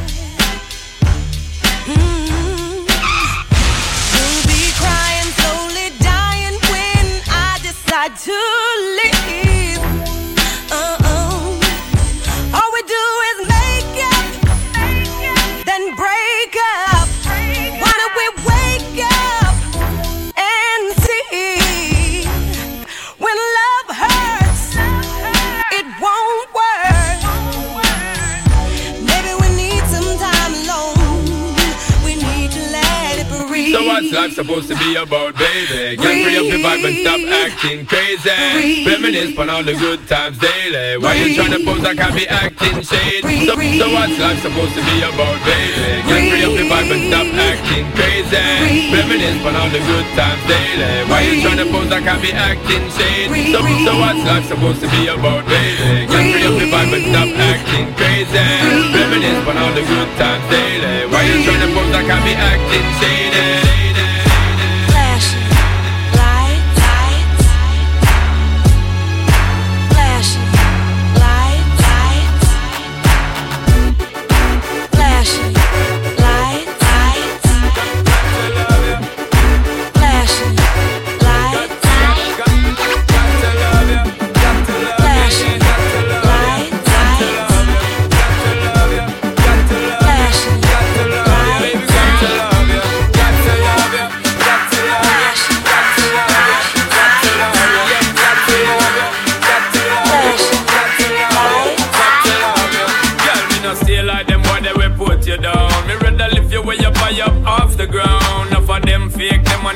Mm. 1.87 2.83
You'll 4.11 4.43
be 4.51 4.61
crying, 4.75 5.29
slowly 5.39 5.95
dying 6.03 6.59
when 6.67 7.07
I 7.31 7.57
decide 7.63 8.17
to 8.27 8.35
leave. 8.99 9.18
Supposed 34.61 34.79
to 34.79 34.91
be 34.91 34.95
about, 34.95 35.35
baby? 35.37 35.95
Get 35.95 36.15
free 36.23 36.35
up 36.35 36.47
your 36.51 36.59
vibe 36.59 36.83
and 36.83 36.97
stop 36.99 37.21
acting 37.31 37.85
crazy. 37.85 38.83
Reminisce 38.83 39.37
on 39.37 39.49
all 39.49 39.63
the 39.63 39.73
good 39.73 40.03
times 40.07 40.37
daily. 40.37 40.97
Why 40.99 41.15
you 41.15 41.35
trying 41.35 41.55
to 41.55 41.63
pose 41.63 41.79
like 41.79 41.99
I 41.99 42.11
be 42.11 42.27
acting 42.27 42.83
shady? 42.83 43.47
So, 43.47 43.55
so 43.55 43.87
what's 43.93 44.19
life 44.19 44.41
supposed 44.43 44.75
to 44.75 44.83
be 44.83 44.97
about, 44.99 45.39
baby? 45.47 46.03
Get 46.03 46.21
free 46.27 46.43
up 46.43 46.55
your 46.59 46.67
vibe 46.67 46.91
and 46.91 47.03
stop 47.07 47.27
acting 47.39 47.87
crazy. 47.95 48.91
Reminisce 48.91 49.39
on 49.47 49.55
all 49.55 49.69
the 49.71 49.79
good 49.79 50.07
times 50.19 50.43
daily. 50.43 51.07
Why 51.07 51.21
you 51.23 51.39
trying 51.39 51.61
to 51.63 51.67
pose 51.71 51.87
like 51.87 52.07
I 52.07 52.19
be 52.19 52.31
acting 52.35 52.85
shady? 52.91 53.55
So, 53.55 53.63
so 53.63 53.91
what's 53.95 54.23
life 54.27 54.43
supposed 54.43 54.81
to 54.83 54.89
be 54.91 55.07
about, 55.07 55.47
baby? 55.47 56.03
Get 56.03 56.23
free 56.35 56.43
up 56.43 56.55
your 56.59 56.67
vibe 56.67 56.91
and 56.99 57.05
stop 57.07 57.31
acting 57.31 57.87
crazy. 57.95 58.43
Reminisce 58.91 59.39
on 59.47 59.55
all 59.55 59.71
the 59.71 59.83
good 59.87 60.09
times 60.19 60.43
daily. 60.51 61.07
Why 61.07 61.23
you 61.23 61.47
trying 61.47 61.63
to 61.63 61.69
pose 61.71 61.91
like 61.95 62.11
I 62.11 62.17
be 62.27 62.33
acting 62.35 62.89
shady? 62.99 63.88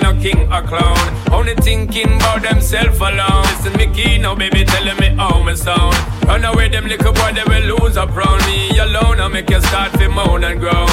Them 0.02 0.16
no 0.16 0.22
king 0.22 0.52
or 0.52 0.62
clown. 0.62 0.98
Only 1.32 1.56
thinking 1.56 2.16
about 2.16 2.42
themself 2.42 3.00
alone. 3.00 3.44
Listen 3.44 3.74
me 3.74 3.88
key 3.94 4.18
now, 4.18 4.36
baby, 4.36 4.64
telling 4.64 4.98
me 4.98 5.10
how 5.16 5.44
me 5.44 5.56
sound. 5.56 5.96
Run 6.26 6.46
away, 6.46 6.70
them 6.70 6.88
little 6.88 7.14
boy 7.14 7.32
they 7.34 7.44
will 7.44 7.78
lose 7.78 7.98
up 7.98 8.16
round 8.16 8.46
me 8.46 8.78
alone. 8.78 9.20
I 9.20 9.28
make 9.28 9.50
you 9.50 9.62
start 9.62 9.94
to 9.94 10.10
moan 10.10 10.44
and 10.44 10.60
groan. 10.60 10.88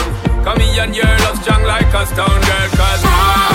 Come 0.44 0.60
here 0.60 0.84
and 0.84 0.94
you're 0.94 1.36
strong 1.36 1.64
like 1.64 1.92
a 1.94 2.06
stone 2.06 2.40
girl, 2.40 2.68
cause 2.76 3.49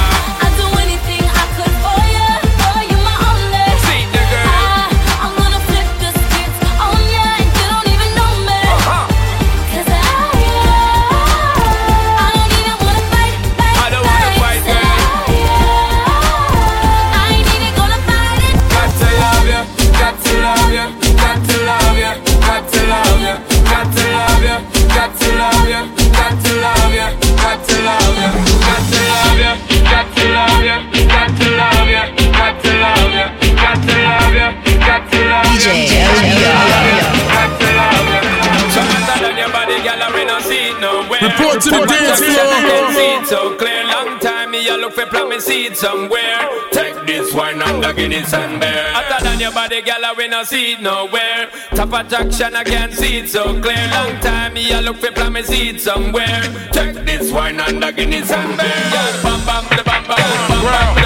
see 45.45 45.65
it 45.67 45.77
somewhere. 45.77 46.49
Take 46.71 47.05
this 47.05 47.33
wine 47.33 47.61
and 47.61 47.83
the 47.83 47.93
Guinness 47.93 48.33
and 48.33 48.59
beer. 48.59 48.89
Hotter 48.93 49.23
than 49.23 49.39
your 49.39 49.51
body, 49.51 49.81
girl, 49.81 50.03
I 50.03 50.13
we 50.17 50.27
not 50.27 50.47
see 50.47 50.73
it 50.73 50.81
nowhere. 50.81 51.49
Top 51.75 51.93
attraction, 51.93 52.55
I 52.55 52.63
can't 52.63 52.93
see 52.93 53.17
it 53.19 53.29
so 53.29 53.43
clear. 53.61 53.83
Long 53.93 54.19
time, 54.21 54.53
me 54.53 54.73
I 54.73 54.79
look 54.79 54.97
for 54.97 55.11
plan, 55.11 55.33
me 55.33 55.43
somewhere. 55.77 56.41
Take 56.71 56.95
this 57.05 57.31
wine 57.31 57.59
and 57.59 57.81
the 57.81 57.91
Guinness 57.91 58.31
and 58.31 58.57
beer. 58.57 58.67
Yeah, 58.67 59.21
bam 59.23 59.39
bam, 59.45 59.63
the 59.77 59.83
bam 59.83 60.03
bam, 60.07 60.17
bam 60.49 60.95
bam. 60.95 61.04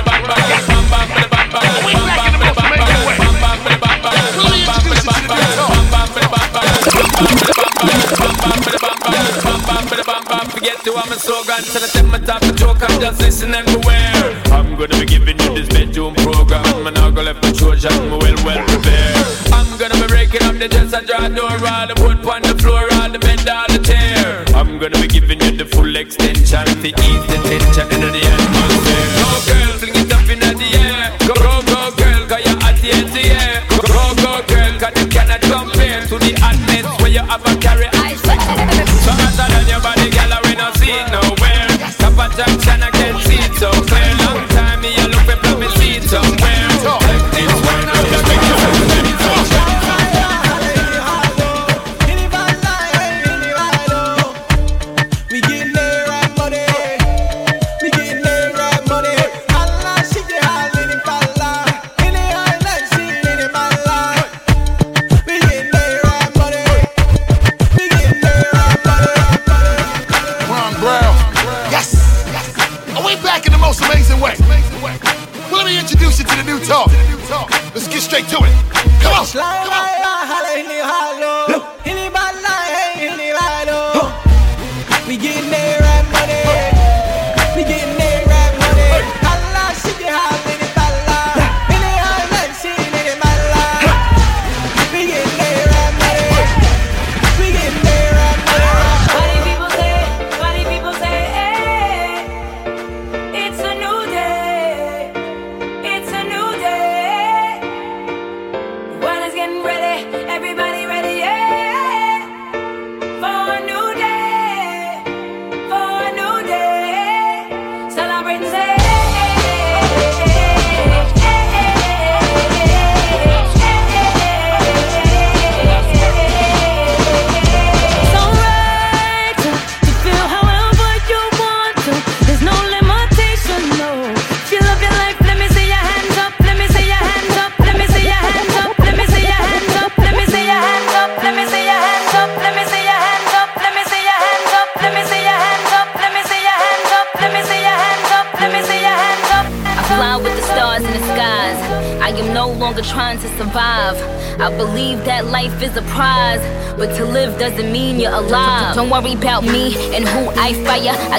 I'm 11.10 11.18
a 11.18 11.20
slogan 11.20 11.64
Till 11.64 11.82
I 11.84 11.88
take 11.88 12.06
my 12.06 12.20
top 12.20 12.42
the 12.42 12.54
joke 12.54 12.86
I'm 12.86 13.02
just 13.02 13.20
listening 13.20 13.66
beware 13.66 14.30
I'm 14.54 14.78
gonna 14.78 14.94
be 14.94 15.08
giving 15.10 15.40
you 15.42 15.56
this 15.58 15.68
bedroom 15.68 16.14
program. 16.14 16.62
I'm 16.86 16.94
not 16.94 17.16
gonna 17.16 17.34
left 17.34 17.42
the 17.42 17.52
Trojan 17.52 17.92
I'm 17.92 18.12
well 18.22 18.38
well 18.46 18.62
prepared. 18.70 19.26
I'm 19.50 19.66
gonna 19.82 19.98
be 19.98 20.06
breaking 20.06 20.44
up 20.46 20.62
the 20.62 20.70
dress 20.70 20.94
I 20.94 21.02
draw 21.02 21.26
door 21.28 21.50
All 21.50 21.88
the 21.90 21.98
wood 22.06 22.22
on 22.30 22.46
the 22.46 22.54
floor 22.62 22.86
All 23.02 23.10
the 23.10 23.18
bend 23.18 23.50
all 23.50 23.66
the 23.74 23.82
tear. 23.82 24.46
I'm 24.54 24.78
gonna 24.78 25.02
be 25.02 25.08
giving 25.08 25.42
you 25.42 25.58
the 25.58 25.66
full 25.66 25.96
extension 25.96 26.66
To 26.78 26.88
ease 26.94 27.26
the 27.26 27.38
tension 27.42 27.90
in 27.90 28.02
the 28.14 28.19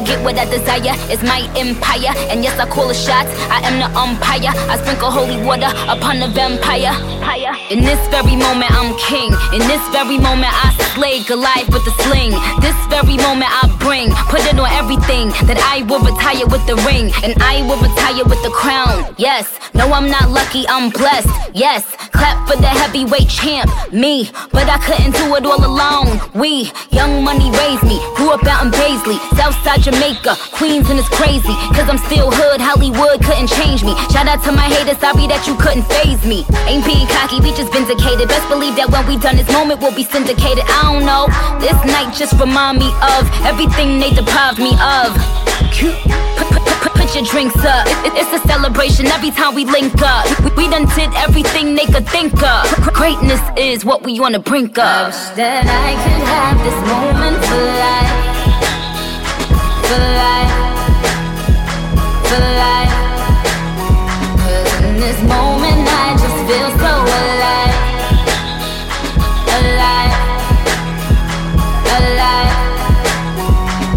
Get 0.05 0.25
what 0.25 0.39
I 0.39 0.45
desire, 0.47 0.90
it's 1.11 1.23
my 1.23 1.43
empire. 1.59 2.15
And 2.31 2.43
yes, 2.43 2.59
I 2.59 2.67
call 2.69 2.89
the 2.89 2.95
shots, 2.95 3.29
I 3.51 3.61
am 3.67 3.83
the 3.83 3.91
umpire. 3.99 4.55
I 4.71 4.79
sprinkle 4.79 5.11
holy 5.11 5.43
water 5.43 5.69
upon 5.91 6.21
the 6.21 6.29
vampire. 6.29 6.95
In 7.71 7.83
this 7.83 8.01
very 8.11 8.37
moment, 8.37 8.71
I'm 8.71 8.95
king. 8.99 9.35
In 9.55 9.63
this 9.67 9.83
very 9.91 10.19
moment, 10.19 10.51
I 10.51 10.71
slay 10.95 11.23
Goliath 11.25 11.71
with 11.71 11.85
the 11.85 11.95
sling. 12.07 12.35
This 12.63 12.75
very 12.87 13.19
moment, 13.19 13.51
I 13.51 13.67
bring, 13.83 14.11
put 14.31 14.43
it 14.47 14.59
on 14.59 14.71
everything 14.71 15.31
that 15.47 15.59
I 15.59 15.83
will 15.87 16.03
retire 16.03 16.47
with 16.47 16.65
the 16.67 16.77
ring. 16.87 17.11
And 17.23 17.35
I 17.43 17.63
will 17.67 17.79
retire 17.79 18.25
with 18.25 18.43
the 18.43 18.51
crown. 18.51 19.15
Yes, 19.19 19.51
no, 19.75 19.91
I'm 19.93 20.11
not 20.11 20.31
lucky, 20.31 20.67
I'm 20.69 20.91
blessed. 20.91 21.31
Yes, 21.55 21.85
clap 22.15 22.39
for 22.47 22.57
the 22.57 22.67
heavyweight 22.67 23.29
champ, 23.29 23.71
me. 23.93 24.31
But 24.53 24.71
I 24.71 24.79
couldn't 24.79 25.15
do 25.15 25.35
it 25.35 25.47
all 25.47 25.63
alone. 25.63 26.21
We, 26.35 26.71
young 26.91 27.23
money 27.25 27.51
raised 27.51 27.83
me, 27.83 27.99
grew 28.15 28.31
up 28.31 28.47
out 28.47 28.67
in 28.67 28.71
Baisley, 28.71 29.19
Southside 29.37 29.83
Jamaica, 29.83 30.37
Queens, 30.53 30.91
and 30.91 31.00
it's 31.01 31.09
crazy. 31.09 31.57
Cause 31.73 31.89
I'm 31.89 31.97
still 31.97 32.29
hood, 32.29 32.61
Hollywood 32.61 33.25
couldn't 33.25 33.49
change 33.49 33.81
me. 33.83 33.97
Shout 34.13 34.29
out 34.29 34.45
to 34.45 34.53
my 34.53 34.69
haters, 34.69 35.01
sorry 35.01 35.25
that 35.33 35.49
you 35.49 35.57
couldn't 35.57 35.89
phase 35.89 36.21
me. 36.29 36.45
Ain't 36.69 36.85
being 36.85 37.09
cocky, 37.09 37.41
we 37.41 37.57
just 37.57 37.73
vindicated. 37.73 38.29
Best 38.29 38.45
believe 38.53 38.77
that 38.77 38.93
when 38.93 39.09
we 39.09 39.17
done 39.17 39.41
this 39.41 39.49
moment, 39.49 39.81
we'll 39.81 39.97
be 39.97 40.05
syndicated. 40.05 40.61
I 40.69 40.93
don't 40.93 41.09
know, 41.09 41.25
this 41.57 41.77
night 41.89 42.13
just 42.13 42.37
remind 42.37 42.85
me 42.85 42.93
of 43.01 43.25
everything 43.49 43.97
they 43.97 44.13
deprived 44.13 44.61
me 44.61 44.77
of. 44.77 45.17
Put, 46.85 47.17
your 47.17 47.25
drinks 47.25 47.57
up. 47.65 47.89
It's 48.15 48.31
a 48.31 48.39
celebration 48.47 49.07
every 49.09 49.33
time 49.33 49.57
we 49.57 49.65
link 49.65 49.95
up. 49.99 50.29
We, 50.55 50.69
done 50.71 50.87
did 50.95 51.11
everything 51.17 51.75
they 51.75 51.87
could 51.87 52.07
think 52.07 52.41
of. 52.41 52.71
Greatness 52.95 53.41
is 53.57 53.85
what 53.85 54.05
we 54.05 54.21
on 54.21 54.33
the 54.33 54.39
brink 54.39 54.79
of. 54.79 55.11
that 55.35 55.67
I 55.67 55.97
could 55.99 56.23
have 56.31 56.57
this 56.63 56.79
moment 56.87 57.43
for 57.43 57.59
life. 57.83 58.15
For 59.89 59.99
life. 59.99 60.60
'Cause 62.31 62.39
in 64.85 64.95
this 65.01 65.21
moment 65.23 65.83
I 66.05 66.09
just 66.23 66.41
feel 66.49 66.71
so 66.83 66.93
alive. 67.19 67.75
Alive. 69.59 70.15
Alive. 71.97 72.55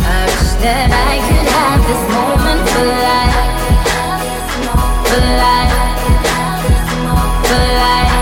I 0.02 0.20
wish 0.26 0.52
that 0.64 0.88
I 1.10 1.14
could 1.28 1.48
have 1.58 1.82
this 1.90 2.04
moment 2.16 2.62
for 2.72 2.86
life. 3.08 3.38
For 5.10 5.24
life. 5.44 5.76
For 7.48 7.64
life. 7.84 8.16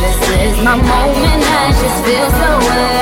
This 0.00 0.20
is 0.46 0.56
my 0.66 0.76
moment, 0.76 1.42
I 1.60 1.66
just 1.80 1.98
feel 2.06 2.28
so. 2.40 2.48
Alive. 2.56 3.01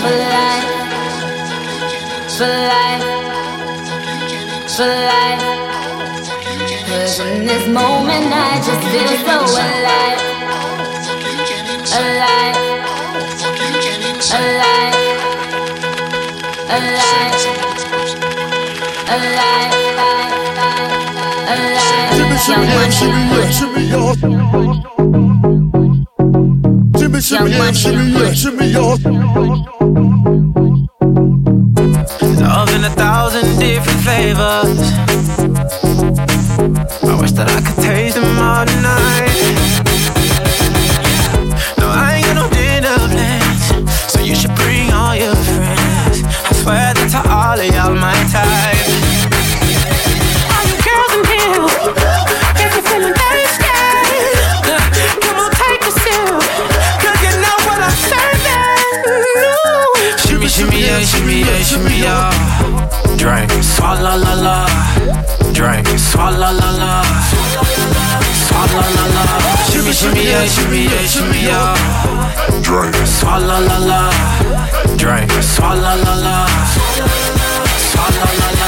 For 0.00 0.08
life. 0.08 0.68
For 2.36 2.52
life. 2.70 3.04
For 4.74 4.88
life. 4.88 5.44
Cause 6.88 7.20
in 7.20 7.44
this 7.46 7.64
moment 7.68 8.32
I 8.32 8.60
just 8.66 8.84
feel 8.92 9.14
so 9.26 9.36
alive. 9.66 10.20
Alive. 12.00 12.58
Alive. 14.38 14.96
Alive. 16.76 17.40
Alive. 19.14 19.74
Alive. 21.52 21.90
Young 22.48 22.64
money. 22.74 22.90
Shimmy, 27.20 27.50
yeah, 27.50 27.72
shimmy, 27.72 28.04
yeah, 28.12 28.32
shimmy, 28.32 28.66
yeah. 28.68 28.78
Love 28.80 29.79
different 34.20 34.36
flavors. 34.36 35.19
Shimmy, 69.92 70.14
shimmy, 70.14 70.30
yeah, 70.30 70.46
shimmy, 70.46 70.84
yeah, 70.84 71.06
shimmy, 71.06 71.42
yeah. 71.42 72.60
Drink, 72.62 72.94
swalla 73.04 73.58
la 73.58 73.78
la. 73.78 74.10
Drink, 74.96 75.32
swalla 75.42 75.96
la 75.96 76.14
la. 76.14 76.46
Swalla 77.76 78.24
la 78.38 78.50
la. 78.52 78.59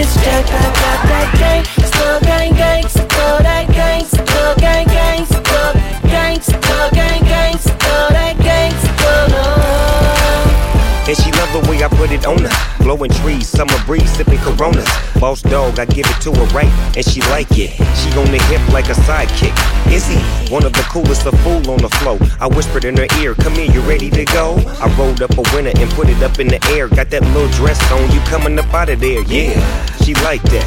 Her 0.00 0.08
body 0.08 0.08
gets 0.08 0.14
jacked. 0.24 0.48
I 0.50 0.62
got 0.62 1.00
that 1.08 1.28
gang, 1.38 1.64
still 1.84 2.20
gang 2.20 2.54
gang, 2.54 2.88
still 2.88 3.38
that 3.38 3.66
gang, 3.68 4.04
still 4.04 4.54
gang 4.56 4.86
gang, 4.86 5.24
still 5.26 5.72
gang, 6.02 6.40
still 6.40 6.90
gang 6.90 7.22
gang, 7.24 7.58
still 7.58 8.08
that 8.10 8.36
gang, 8.38 8.72
still 8.72 9.24
love. 9.36 9.58
Oh. 9.58 11.06
And 11.08 11.16
she 11.16 11.32
love 11.32 11.52
the 11.52 11.68
way 11.68 11.82
I 11.82 11.88
put 11.88 12.12
it 12.12 12.26
on 12.26 12.38
her. 12.38 12.84
Blowing 12.84 13.10
trees, 13.10 13.48
summer 13.48 13.78
breeze, 13.84 14.10
sipping 14.16 14.38
coronas. 14.38 14.88
Boss 15.18 15.42
dog, 15.42 15.78
I 15.78 15.84
give 15.84 16.06
it 16.06 16.20
to 16.22 16.32
her 16.32 16.46
right, 16.54 16.70
and 16.96 17.04
she 17.04 17.20
like 17.22 17.50
it. 17.58 17.70
She 17.98 18.08
on 18.16 18.30
the 18.30 18.40
hip 18.48 18.62
like 18.72 18.88
a 18.88 18.94
sidekick. 18.94 19.54
Izzy, 19.92 20.20
one 20.52 20.64
of 20.64 20.72
the 20.72 20.82
coolest, 20.82 21.26
of 21.26 21.38
fool 21.40 21.70
on 21.70 21.78
the 21.78 21.90
flow. 22.00 22.18
I 22.40 22.46
whispered 22.46 22.84
in 22.84 22.96
her 22.96 23.06
ear, 23.20 23.34
come 23.34 23.54
here, 23.54 23.70
you 23.70 23.80
ready 23.80 24.08
to 24.10 24.24
go? 24.24 24.56
I 24.80 24.86
rolled 24.96 25.20
up 25.22 25.36
a 25.36 25.42
winner 25.54 25.72
and 25.76 25.90
put 25.90 26.08
it 26.08 26.22
up 26.22 26.38
in 26.38 26.48
the 26.48 26.64
air. 26.70 26.88
Got 26.88 27.10
that 27.10 27.22
little 27.22 27.50
dress 27.50 27.80
on, 27.92 28.10
you 28.12 28.20
coming 28.20 28.58
up 28.58 28.72
out 28.72 28.88
of 28.88 29.00
there, 29.00 29.22
yeah. 29.22 29.89
She 30.10 30.14
like 30.24 30.42
that. 30.50 30.66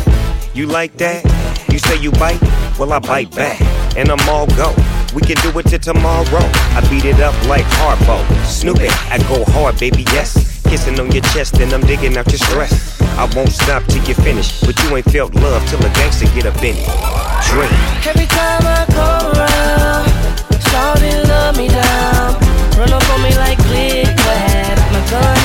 You 0.55 0.67
like 0.67 0.95
that? 1.03 1.19
You 1.67 1.77
say 1.77 1.99
you 1.99 2.11
bite? 2.11 2.39
Well, 2.79 2.93
I 2.93 2.99
bite 2.99 3.35
back, 3.35 3.59
and 3.97 4.07
I'm 4.07 4.23
all 4.29 4.47
go. 4.55 4.71
We 5.13 5.19
can 5.19 5.35
do 5.43 5.51
it 5.59 5.67
till 5.67 5.83
tomorrow. 5.83 6.47
I 6.71 6.79
beat 6.87 7.03
it 7.03 7.19
up 7.19 7.35
like 7.51 7.65
Harpo. 7.75 8.23
Snoop 8.47 8.79
I 8.79 9.19
go 9.27 9.43
hard, 9.51 9.77
baby, 9.81 10.07
yes. 10.15 10.63
Kissing 10.63 10.97
on 10.97 11.11
your 11.11 11.23
chest, 11.35 11.59
and 11.59 11.73
I'm 11.73 11.81
digging 11.81 12.15
out 12.15 12.31
your 12.31 12.39
stress. 12.39 13.01
I 13.19 13.27
won't 13.35 13.51
stop 13.51 13.83
till 13.91 14.01
you 14.07 14.15
finish, 14.15 14.61
but 14.61 14.81
you 14.81 14.95
ain't 14.95 15.11
felt 15.11 15.35
love 15.35 15.67
till 15.67 15.83
a 15.83 15.91
gangster 15.91 16.31
get 16.31 16.45
up 16.45 16.55
in 16.63 16.79
it. 16.79 16.87
Drink. 17.51 17.75
Every 18.07 18.27
time 18.31 18.63
I 18.63 18.87
go 18.95 19.43
around, 19.43 20.07
shawty 20.71 21.19
love 21.27 21.57
me 21.57 21.67
down. 21.67 22.39
Run 22.79 22.93
up 22.95 23.03
on 23.11 23.19
me 23.21 23.35
like 23.35 23.59
click 23.67 24.07
clack. 24.23 24.79
My 24.87 25.03
gun 25.11 25.42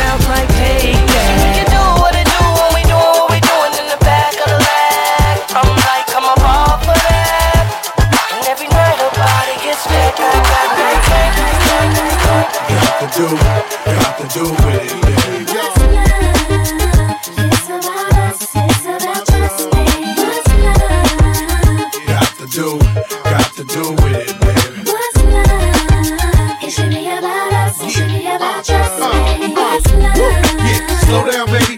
do, 13.18 13.24
you 13.24 13.98
have 13.98 14.16
to 14.18 14.26
do 14.38 14.44
it. 14.46 14.86
What's 15.50 15.78
love? 15.82 16.38
It's 17.50 17.66
about 17.66 18.14
us. 18.14 18.38
It's 18.54 18.84
about. 18.84 19.26
What's 20.18 20.50
love? 20.62 20.86
You 22.06 22.14
to 22.38 22.46
do, 22.46 22.78
to 23.56 23.64
do 23.64 23.82
with 24.02 24.22
it. 24.22 24.30
What's 24.86 25.18
love? 25.24 26.62
It 26.62 26.70
should 26.70 26.90
be 26.90 27.08
about 27.08 27.52
us. 27.54 27.82
It 27.82 27.90
should 27.90 28.06
be 28.06 28.26
about. 28.26 28.68
What's 28.68 29.90
love? 29.94 30.16
Slow 31.02 31.22
down, 31.28 31.46
baby 31.48 31.78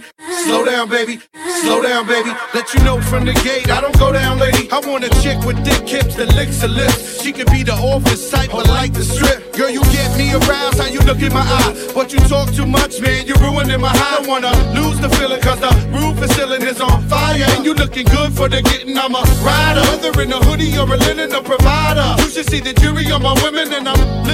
down, 2.01 2.07
baby. 2.07 2.37
Let 2.55 2.73
you 2.75 2.83
know 2.85 3.01
from 3.01 3.25
the 3.25 3.33
gate, 3.33 3.71
I 3.71 3.81
don't 3.81 3.99
go 3.99 4.13
down, 4.13 4.39
lady. 4.39 4.71
I 4.71 4.81
want 4.81 5.05
a 5.05 5.11
chick 5.23 5.39
with 5.45 5.63
thick 5.65 5.89
hips 5.89 6.17
that 6.17 6.35
licks 6.35 6.61
her 6.63 6.69
lips. 6.69 7.23
She 7.23 7.33
can 7.33 7.47
be 7.47 7.63
the 7.63 7.73
office 7.73 8.31
type, 8.31 8.51
but 8.51 8.69
like 8.69 8.93
the 8.93 9.03
strip. 9.03 9.53
Girl, 9.55 9.71
you 9.71 9.83
get 9.93 10.17
me 10.17 10.33
aroused, 10.33 10.79
how 10.79 10.87
you 10.87 11.01
look 11.01 11.21
in 11.21 11.33
my 11.33 11.41
eye. 11.41 11.93
But 11.95 12.13
you 12.13 12.21
talk 12.21 12.53
too 12.53 12.67
much, 12.67 13.01
man, 13.01 13.27
you're 13.27 13.39
ruining 13.39 13.81
my 13.81 13.89
high. 13.89 14.23
I 14.23 14.27
wanna 14.27 14.53
lose 14.75 15.01
the 15.01 15.09
feeling, 15.17 15.41
cause 15.41 15.61
the 15.61 15.73
roof 15.93 16.23
is 16.23 16.35
ceiling 16.37 16.63
is 16.63 16.81
on 16.81 17.03
fire. 17.09 17.45
And 17.57 17.65
you 17.65 17.75
looking 17.75 18.07
good 18.07 18.33
for 18.33 18.49
the 18.49 18.63
getting, 18.63 18.97
I'm 18.97 19.15
a 19.15 19.23
rider. 19.45 19.83
Whether 19.91 20.23
in 20.23 20.33
a 20.33 20.41
hoodie 20.45 20.77
or 20.79 20.89
a 20.93 20.97
linen, 20.97 21.33
a 21.33 21.43
provider. 21.43 22.23
You 22.23 22.31
should 22.31 22.49
see 22.49 22.61
the 22.61 22.73
jury 22.73 23.11
on 23.11 23.23
my 23.23 23.35
women, 23.43 23.73
and 23.73 23.89
I'm 23.89 24.25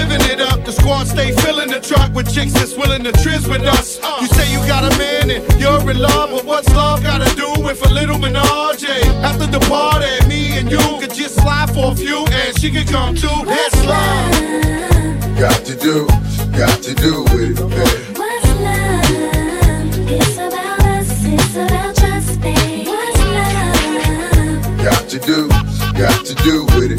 squad 0.87 1.07
stay 1.09 1.33
filling 1.43 1.69
the 1.69 1.81
truck 1.81 2.15
with 2.15 2.33
chicks 2.33 2.53
that's 2.53 2.77
willing 2.77 3.03
to 3.03 3.11
trizz 3.11 3.49
with 3.51 3.63
us. 3.63 3.99
You 4.21 4.29
say 4.29 4.53
you 4.53 4.59
got 4.69 4.85
a 4.85 4.97
man 4.97 5.31
and 5.31 5.43
you're 5.61 5.91
in 5.91 5.99
love, 5.99 6.31
but 6.31 6.45
what's 6.45 6.73
love 6.75 7.03
gotta 7.03 7.29
do 7.35 7.49
with 7.65 7.85
a 7.85 7.93
little 7.93 8.19
menage? 8.19 8.85
After 9.29 9.47
the 9.47 9.59
party, 9.69 10.15
me 10.29 10.57
and 10.59 10.71
you 10.71 10.79
could 11.01 11.13
just 11.13 11.35
slide 11.43 11.75
for 11.75 11.91
a 11.91 11.95
few, 11.97 12.25
and 12.31 12.57
she 12.61 12.71
could 12.71 12.87
come 12.87 13.17
too. 13.17 13.39
That's 13.45 13.85
love. 13.85 14.31
Got 15.37 15.65
to 15.67 15.75
do, 15.75 16.07
got 16.57 16.81
to 16.85 16.95
do 16.95 17.25
with 17.35 17.59
it, 17.59 17.69
baby. 17.69 18.19
What's 18.21 18.49
love? 18.67 19.11
It's 20.09 20.37
about 20.37 20.81
us. 20.95 21.11
It's 21.25 21.57
about 21.57 21.97
just 21.97 22.41
me. 22.41 22.87
What's 22.87 23.21
love? 23.35 24.85
Got 24.87 25.09
to 25.09 25.19
do, 25.19 25.49
got 25.99 26.25
to 26.27 26.35
do 26.47 26.65
with 26.79 26.93
it, 26.93 26.96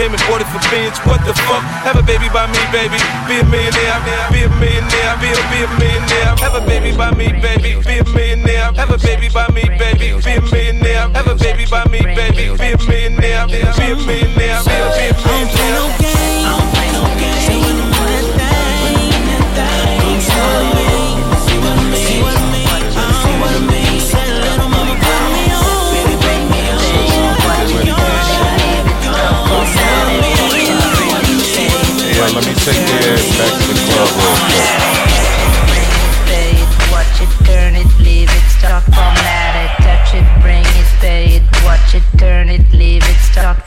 came 0.00 0.16
and 0.16 0.24
bought 0.24 0.40
it 0.40 0.48
for 0.48 0.62
beans. 0.72 0.96
What 1.04 1.20
the 1.28 1.36
fuck? 1.44 1.60
Have 1.84 2.00
a 2.00 2.02
baby 2.02 2.32
by 2.32 2.48
me, 2.48 2.62
baby. 2.72 2.96
Be 3.28 3.36
a 3.36 3.44
millionaire. 3.44 4.00
Be 4.32 4.48
a 4.48 4.50
millionaire. 4.56 5.12
Be 5.20 5.28
a, 5.28 5.36
be 5.52 5.60
a 5.60 5.68
millionaire. 5.76 6.32
Have 6.40 6.56
a 6.56 6.64
baby 6.64 6.96
by 6.96 7.12
me, 7.12 7.28
baby. 7.36 7.76
Be 7.84 8.00
a 8.00 8.04
millionaire. 8.08 8.72
Have 8.80 8.88
a 8.88 8.96
baby 8.96 9.28
by 9.28 9.44
me, 9.52 9.68
baby. 9.76 10.16
Be 10.24 10.32
a 10.32 10.42
millionaire. 10.48 11.12
Have 11.12 11.28
a 11.28 11.36
baby 11.36 11.66
by 11.68 11.84
me, 11.92 12.00
baby. 12.00 12.48
Be 12.56 12.72
a 12.72 12.78
millionaire. 12.88 13.44
Be 13.46 13.60
a 13.60 13.68
millionaire. 13.76 13.76
Be 13.76 13.76
a, 13.76 13.76
be 13.76 13.92
a 13.92 13.96
millionaire. 14.08 14.62
Yeah, 16.00 17.09
let 32.40 32.48
me 32.48 32.54
take 32.64 32.88
your 32.88 33.12
ass 33.12 33.28
back 33.36 33.52
to 33.60 33.68
the 33.68 33.80
club 33.92 34.08
real 34.16 34.36
quick. 34.40 34.80
Watch 36.90 37.20
it, 37.20 37.28
turn 37.44 37.74
it, 37.76 37.98
leave 37.98 38.30
it, 38.30 38.46
stop, 38.48 38.82
it, 38.88 39.70
touch 39.84 40.14
it, 40.14 40.24
bring 40.40 40.64
it, 40.64 40.86
pay 41.00 41.36
it. 41.36 41.42
Watch 41.64 41.94
it, 41.94 42.02
turn 42.18 42.48
it, 42.48 42.72
leave 42.72 43.02
it, 43.02 43.16
stop, 43.16 43.58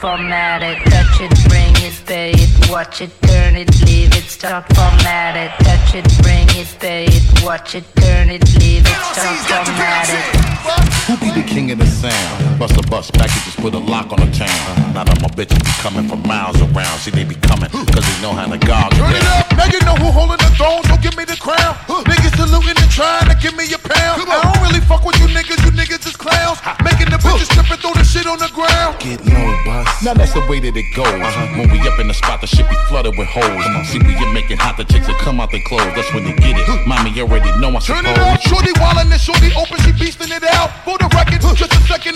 it, 0.63 0.92
Watch 2.83 2.99
it, 2.99 3.11
turn 3.21 3.55
it, 3.55 3.71
leave 3.85 4.11
it, 4.11 4.27
stop, 4.27 4.67
format 4.75 5.37
it, 5.39 5.51
touch 5.63 5.95
it, 5.95 6.03
bring 6.21 6.43
it, 6.59 6.67
pay 6.81 7.05
it. 7.05 7.23
Watch 7.41 7.75
it, 7.75 7.85
turn 7.95 8.29
it, 8.29 8.43
leave 8.59 8.83
it, 8.83 8.99
stop, 9.15 9.39
format 9.47 10.09
it. 10.11 10.43
Who 11.07 11.15
be 11.15 11.31
the 11.31 11.47
king 11.47 11.71
of 11.71 11.79
the 11.79 11.85
sound? 11.87 12.59
Bust 12.59 12.75
a 12.75 12.83
bus 12.89 13.09
packages, 13.09 13.55
put 13.55 13.73
a 13.73 13.79
lock 13.79 14.11
on 14.11 14.19
the 14.19 14.31
town. 14.35 14.93
Now 14.93 15.05
that 15.05 15.15
my 15.21 15.29
bitches 15.31 15.63
be 15.63 15.71
coming 15.79 16.09
from 16.09 16.27
miles 16.27 16.59
around. 16.59 16.99
See, 16.99 17.11
they 17.11 17.23
be 17.23 17.35
coming, 17.35 17.71
cause 17.71 18.03
they 18.03 18.17
know 18.21 18.35
how 18.35 18.51
to 18.51 18.59
gog 18.59 18.91
Turn 18.91 19.15
it 19.15 19.23
up, 19.31 19.47
now 19.55 19.71
you 19.71 19.79
know 19.87 19.95
who 19.95 20.11
holding 20.11 20.43
the 20.43 20.51
throne, 20.59 20.83
so 20.83 20.99
give 20.99 21.15
me 21.15 21.23
the 21.23 21.39
crown. 21.39 21.79
Niggas 21.87 22.35
saluting 22.35 22.75
and 22.75 22.91
trying 22.91 23.31
to 23.31 23.35
give 23.39 23.55
me 23.55 23.63
a 23.71 23.79
pound. 23.79 24.27
I 24.27 24.43
don't 24.43 24.59
really 24.59 24.83
fuck 24.83 25.07
with 25.07 25.15
you 25.23 25.31
niggas, 25.31 25.63
you 25.63 25.71
niggas 25.71 26.03
is 26.03 26.19
clowns. 26.19 26.59
Making 26.83 27.15
the 27.15 27.19
bitches 27.23 27.47
strip 27.47 27.71
and 27.71 27.79
throw 27.79 27.95
the 27.95 28.03
shit 28.03 28.27
on 28.27 28.39
the 28.39 28.51
ground. 28.51 28.99
Get 28.99 29.23
low, 29.23 29.55
boss. 29.63 29.87
Now 30.03 30.13
that's 30.15 30.33
the 30.35 30.43
way 30.51 30.59
that 30.59 30.75
it 30.75 30.87
goes. 30.95 31.07
Uh-huh. 31.07 31.59
When 31.59 31.71
we 31.71 31.79
up 31.87 31.99
in 31.99 32.07
the 32.07 32.13
spot, 32.13 32.41
the 32.41 32.47
shit 32.47 32.67
be 32.73 32.79
flooded 32.89 33.17
with 33.17 33.27
hoes. 33.29 33.63
See, 33.89 33.99
we 33.99 34.17
get 34.17 34.33
making 34.33 34.57
hot, 34.57 34.77
the 34.77 34.85
chicks 34.85 35.05
that 35.07 35.17
come 35.21 35.39
out 35.39 35.51
their 35.51 35.61
clothes. 35.61 35.93
That's 35.93 36.09
when 36.13 36.25
they 36.25 36.33
get 36.33 36.57
it. 36.57 36.65
Mommy 36.87 37.11
you 37.11 37.23
already 37.23 37.49
know 37.61 37.69
I 37.69 37.79
Turn 37.79 38.05
it 38.05 38.17
on, 38.17 38.39
shorty 38.41 38.73
wildin' 38.81 39.13
and 39.13 39.21
shorty 39.21 39.53
open, 39.53 39.77
she 39.85 39.93
beastin' 39.93 40.33
it 40.33 40.43
out. 40.43 40.73
For 40.85 40.97
the 40.97 41.07
record, 41.13 41.41
just 41.41 41.73
a 41.73 41.81
second, 41.85 42.12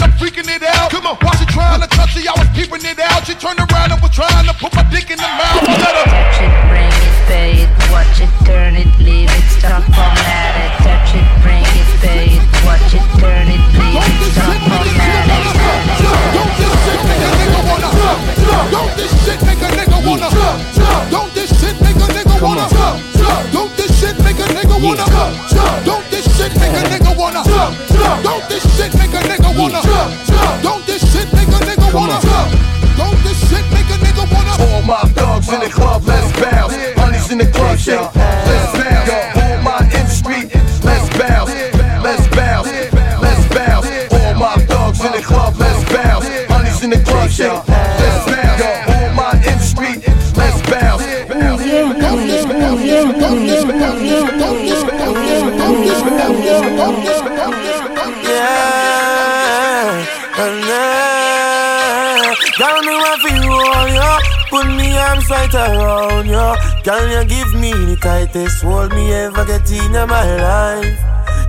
Girl, 66.87 67.05
you 67.11 67.27
give 67.27 67.53
me 67.53 67.73
the 67.73 67.97
tightest 67.97 68.63
hold 68.63 68.93
me 68.93 69.11
ever 69.11 69.43
get 69.43 69.69
in 69.73 69.91
my 69.91 70.23
life. 70.39 70.95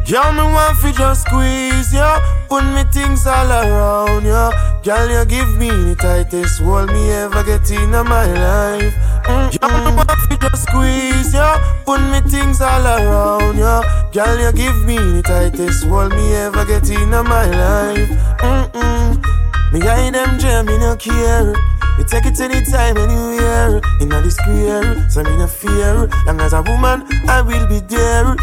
Girl, 0.05 0.33
me 0.33 0.43
want 0.43 0.77
for 0.79 0.91
just 0.91 1.29
squeeze 1.29 1.95
you. 1.95 2.11
Put 2.49 2.65
me 2.75 2.83
things 2.91 3.25
all 3.25 3.47
around 3.47 4.25
you. 4.25 4.51
Girl, 4.83 5.09
you 5.09 5.25
give 5.27 5.57
me 5.57 5.71
the 5.71 5.95
tightest 5.95 6.61
hold 6.61 6.91
me 6.91 7.13
ever 7.13 7.45
get 7.45 7.71
in 7.71 7.91
my 7.91 8.27
life. 8.27 8.93
Mm, 9.31 9.55
mm. 9.55 9.61
Girl, 9.61 9.79
me 9.79 9.95
want 9.95 10.11
for 10.11 10.37
just 10.43 10.63
squeeze 10.67 11.33
you. 11.33 11.51
Put 11.87 12.01
me 12.11 12.19
things 12.29 12.61
all 12.61 12.85
around 12.85 13.59
you. 13.59 14.11
Girl, 14.11 14.39
you 14.41 14.51
give 14.51 14.85
me 14.87 14.97
the 14.99 15.23
tightest 15.23 15.87
hold 15.87 16.11
me 16.17 16.35
ever 16.35 16.65
get 16.65 16.91
in 16.91 17.11
my 17.11 17.47
life. 17.47 18.11
Mm-mm. 18.43 19.73
Me 19.73 19.79
guide 19.79 20.15
them 20.15 20.37
jam, 20.41 20.67
me 20.67 20.79
no 20.79 20.97
care. 20.97 21.78
You 21.99 22.05
take 22.05 22.27
it 22.27 22.41
anytime, 22.41 22.97
anywhere. 22.97 23.81
In 24.01 24.09
the 24.09 24.31
square, 24.31 25.11
so 25.11 25.23
me 25.23 25.37
no 25.37 25.47
fear. 25.47 26.09
Long 26.27 26.41
as 26.41 26.53
a 26.53 26.63
woman, 26.63 27.05
I 27.29 27.43
will 27.43 27.67
be 27.67 27.81
there. 27.81 28.35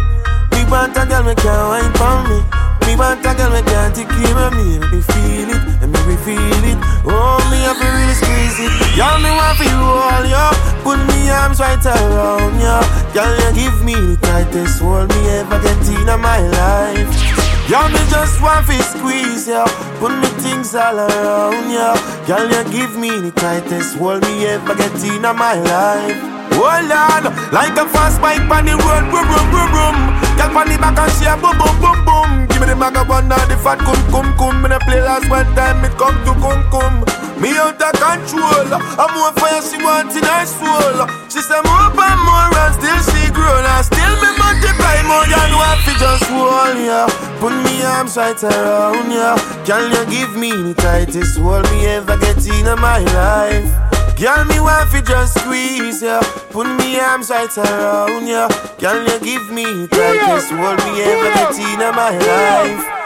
Me 0.52 0.66
Me 0.66 0.72
want 0.72 0.98
a 0.98 1.06
girl 1.06 1.22
me 1.24 1.36
can 1.36 1.68
wine 1.70 1.94
for 1.94 2.26
me. 2.26 2.42
Me 2.88 2.96
want 2.96 3.24
a 3.24 3.34
girl 3.38 3.52
me 3.54 3.62
can 3.62 3.94
take 3.94 4.10
care 4.10 4.38
of 4.38 4.52
me. 4.54 4.80
Let 4.80 4.92
me 4.92 5.02
feel 5.02 5.50
it, 5.54 5.62
let 5.80 6.08
me 6.08 6.16
feel 6.26 6.64
it. 6.66 6.78
Oh, 7.06 7.38
me 7.52 7.62
have 7.62 7.78
to 7.78 7.86
really 7.86 8.14
squeeze 8.18 8.60
it. 8.66 8.98
Y'all 8.98 9.22
me 9.22 9.30
want 9.30 9.58
for 9.58 9.64
you 9.64 9.78
all, 9.78 10.26
yo. 10.26 10.50
Put 10.82 10.98
me 11.08 11.30
arms 11.30 11.60
right 11.60 11.86
around 11.86 12.58
you. 12.58 12.82
Girl, 13.14 13.54
you 13.54 13.54
give 13.54 13.86
me 13.86 13.94
the 13.94 14.18
tightest 14.22 14.82
hold 14.82 15.10
me 15.10 15.30
ever 15.30 15.62
get 15.62 15.88
in 15.88 16.20
my 16.20 16.42
life. 16.50 17.45
Y'all 17.68 17.90
me 17.90 17.98
just 18.12 18.40
want 18.44 18.68
to 18.68 18.84
squeeze 18.84 19.48
ya, 19.48 19.66
put 19.98 20.12
me 20.20 20.28
things 20.38 20.76
all 20.76 21.00
around 21.00 21.72
ya. 21.72 21.96
Girl, 22.28 22.46
you 22.46 22.64
give 22.72 22.96
me 22.96 23.10
the 23.10 23.32
tightest 23.32 23.98
hold 23.98 24.22
me 24.22 24.46
ever 24.46 24.76
get 24.76 25.04
in 25.04 25.24
my 25.24 25.56
life. 25.56 26.35
Hold 26.56 26.88
on, 26.88 27.24
like 27.52 27.76
a 27.76 27.86
fast 27.92 28.22
bike 28.24 28.48
on 28.48 28.66
the 28.66 28.80
road, 28.80 29.06
boom, 29.12 29.28
boom, 29.28 29.46
boom, 29.52 29.68
boom. 29.76 29.98
Girl, 30.40 30.56
on 30.56 30.68
the 30.72 30.76
back 30.80 31.00
and 31.00 31.12
she 31.20 31.28
a 31.28 31.36
boom, 31.36 31.56
boom, 31.60 31.76
boom, 31.84 32.00
boom. 32.08 32.30
Give 32.48 32.64
me 32.64 32.72
the 32.72 32.80
of 32.80 33.08
one 33.12 33.28
the 33.28 33.56
fat 33.60 33.80
cum, 33.84 34.00
cum, 34.08 34.28
cum. 34.40 34.64
Me 34.64 34.72
play 34.88 35.04
last 35.04 35.28
one 35.28 35.48
time, 35.56 35.84
it 35.84 35.92
come 36.00 36.16
to 36.24 36.32
cum, 36.40 36.64
cum. 36.72 37.04
Me 37.36 37.52
out 37.60 37.76
of 37.76 37.92
control, 38.00 38.72
I'm 38.72 39.12
more 39.12 39.36
fire 39.36 39.60
she 39.60 39.76
want 39.84 40.16
in 40.16 40.24
her 40.24 40.46
soul. 40.48 41.04
She 41.28 41.44
say 41.44 41.60
more 41.68 41.92
and 41.92 42.22
more 42.24 42.56
and 42.56 42.74
still 42.80 43.00
she 43.12 43.28
grown 43.36 43.68
and 43.68 43.84
still 43.84 44.16
me 44.24 44.32
multiply 44.40 45.04
more 45.04 45.28
than 45.28 45.52
what 45.60 45.76
fi 45.84 45.94
just 46.00 46.24
hold 46.32 46.80
ya. 46.80 47.12
Put 47.44 47.52
me 47.68 47.84
arms 47.84 48.16
right 48.16 48.40
around 48.40 49.12
ya. 49.12 49.36
Can 49.68 49.92
you 49.92 50.04
give 50.08 50.40
me 50.40 50.52
the 50.52 50.74
tightest 50.80 51.38
hold 51.38 51.68
me 51.72 51.86
ever 51.88 52.18
get 52.18 52.40
in 52.48 52.64
my 52.80 53.00
life? 53.12 53.95
Girl, 54.18 54.46
me 54.46 54.60
want 54.62 54.90
fi 54.92 55.02
just 55.02 55.38
squeeze 55.40 56.02
ya. 56.02 56.22
Put 56.52 56.68
me 56.80 56.98
arms 57.00 57.30
right 57.30 57.52
around 57.58 58.26
ya. 58.28 58.48
Can 58.80 59.04
you 59.08 59.20
give 59.20 59.52
me 59.52 59.66
the 59.66 59.88
tightest 59.92 60.52
hold 60.52 60.80
me 60.86 61.02
ever 61.04 61.32
get 61.36 61.60
in 61.60 61.80
my 61.94 62.18
life? 62.18 63.05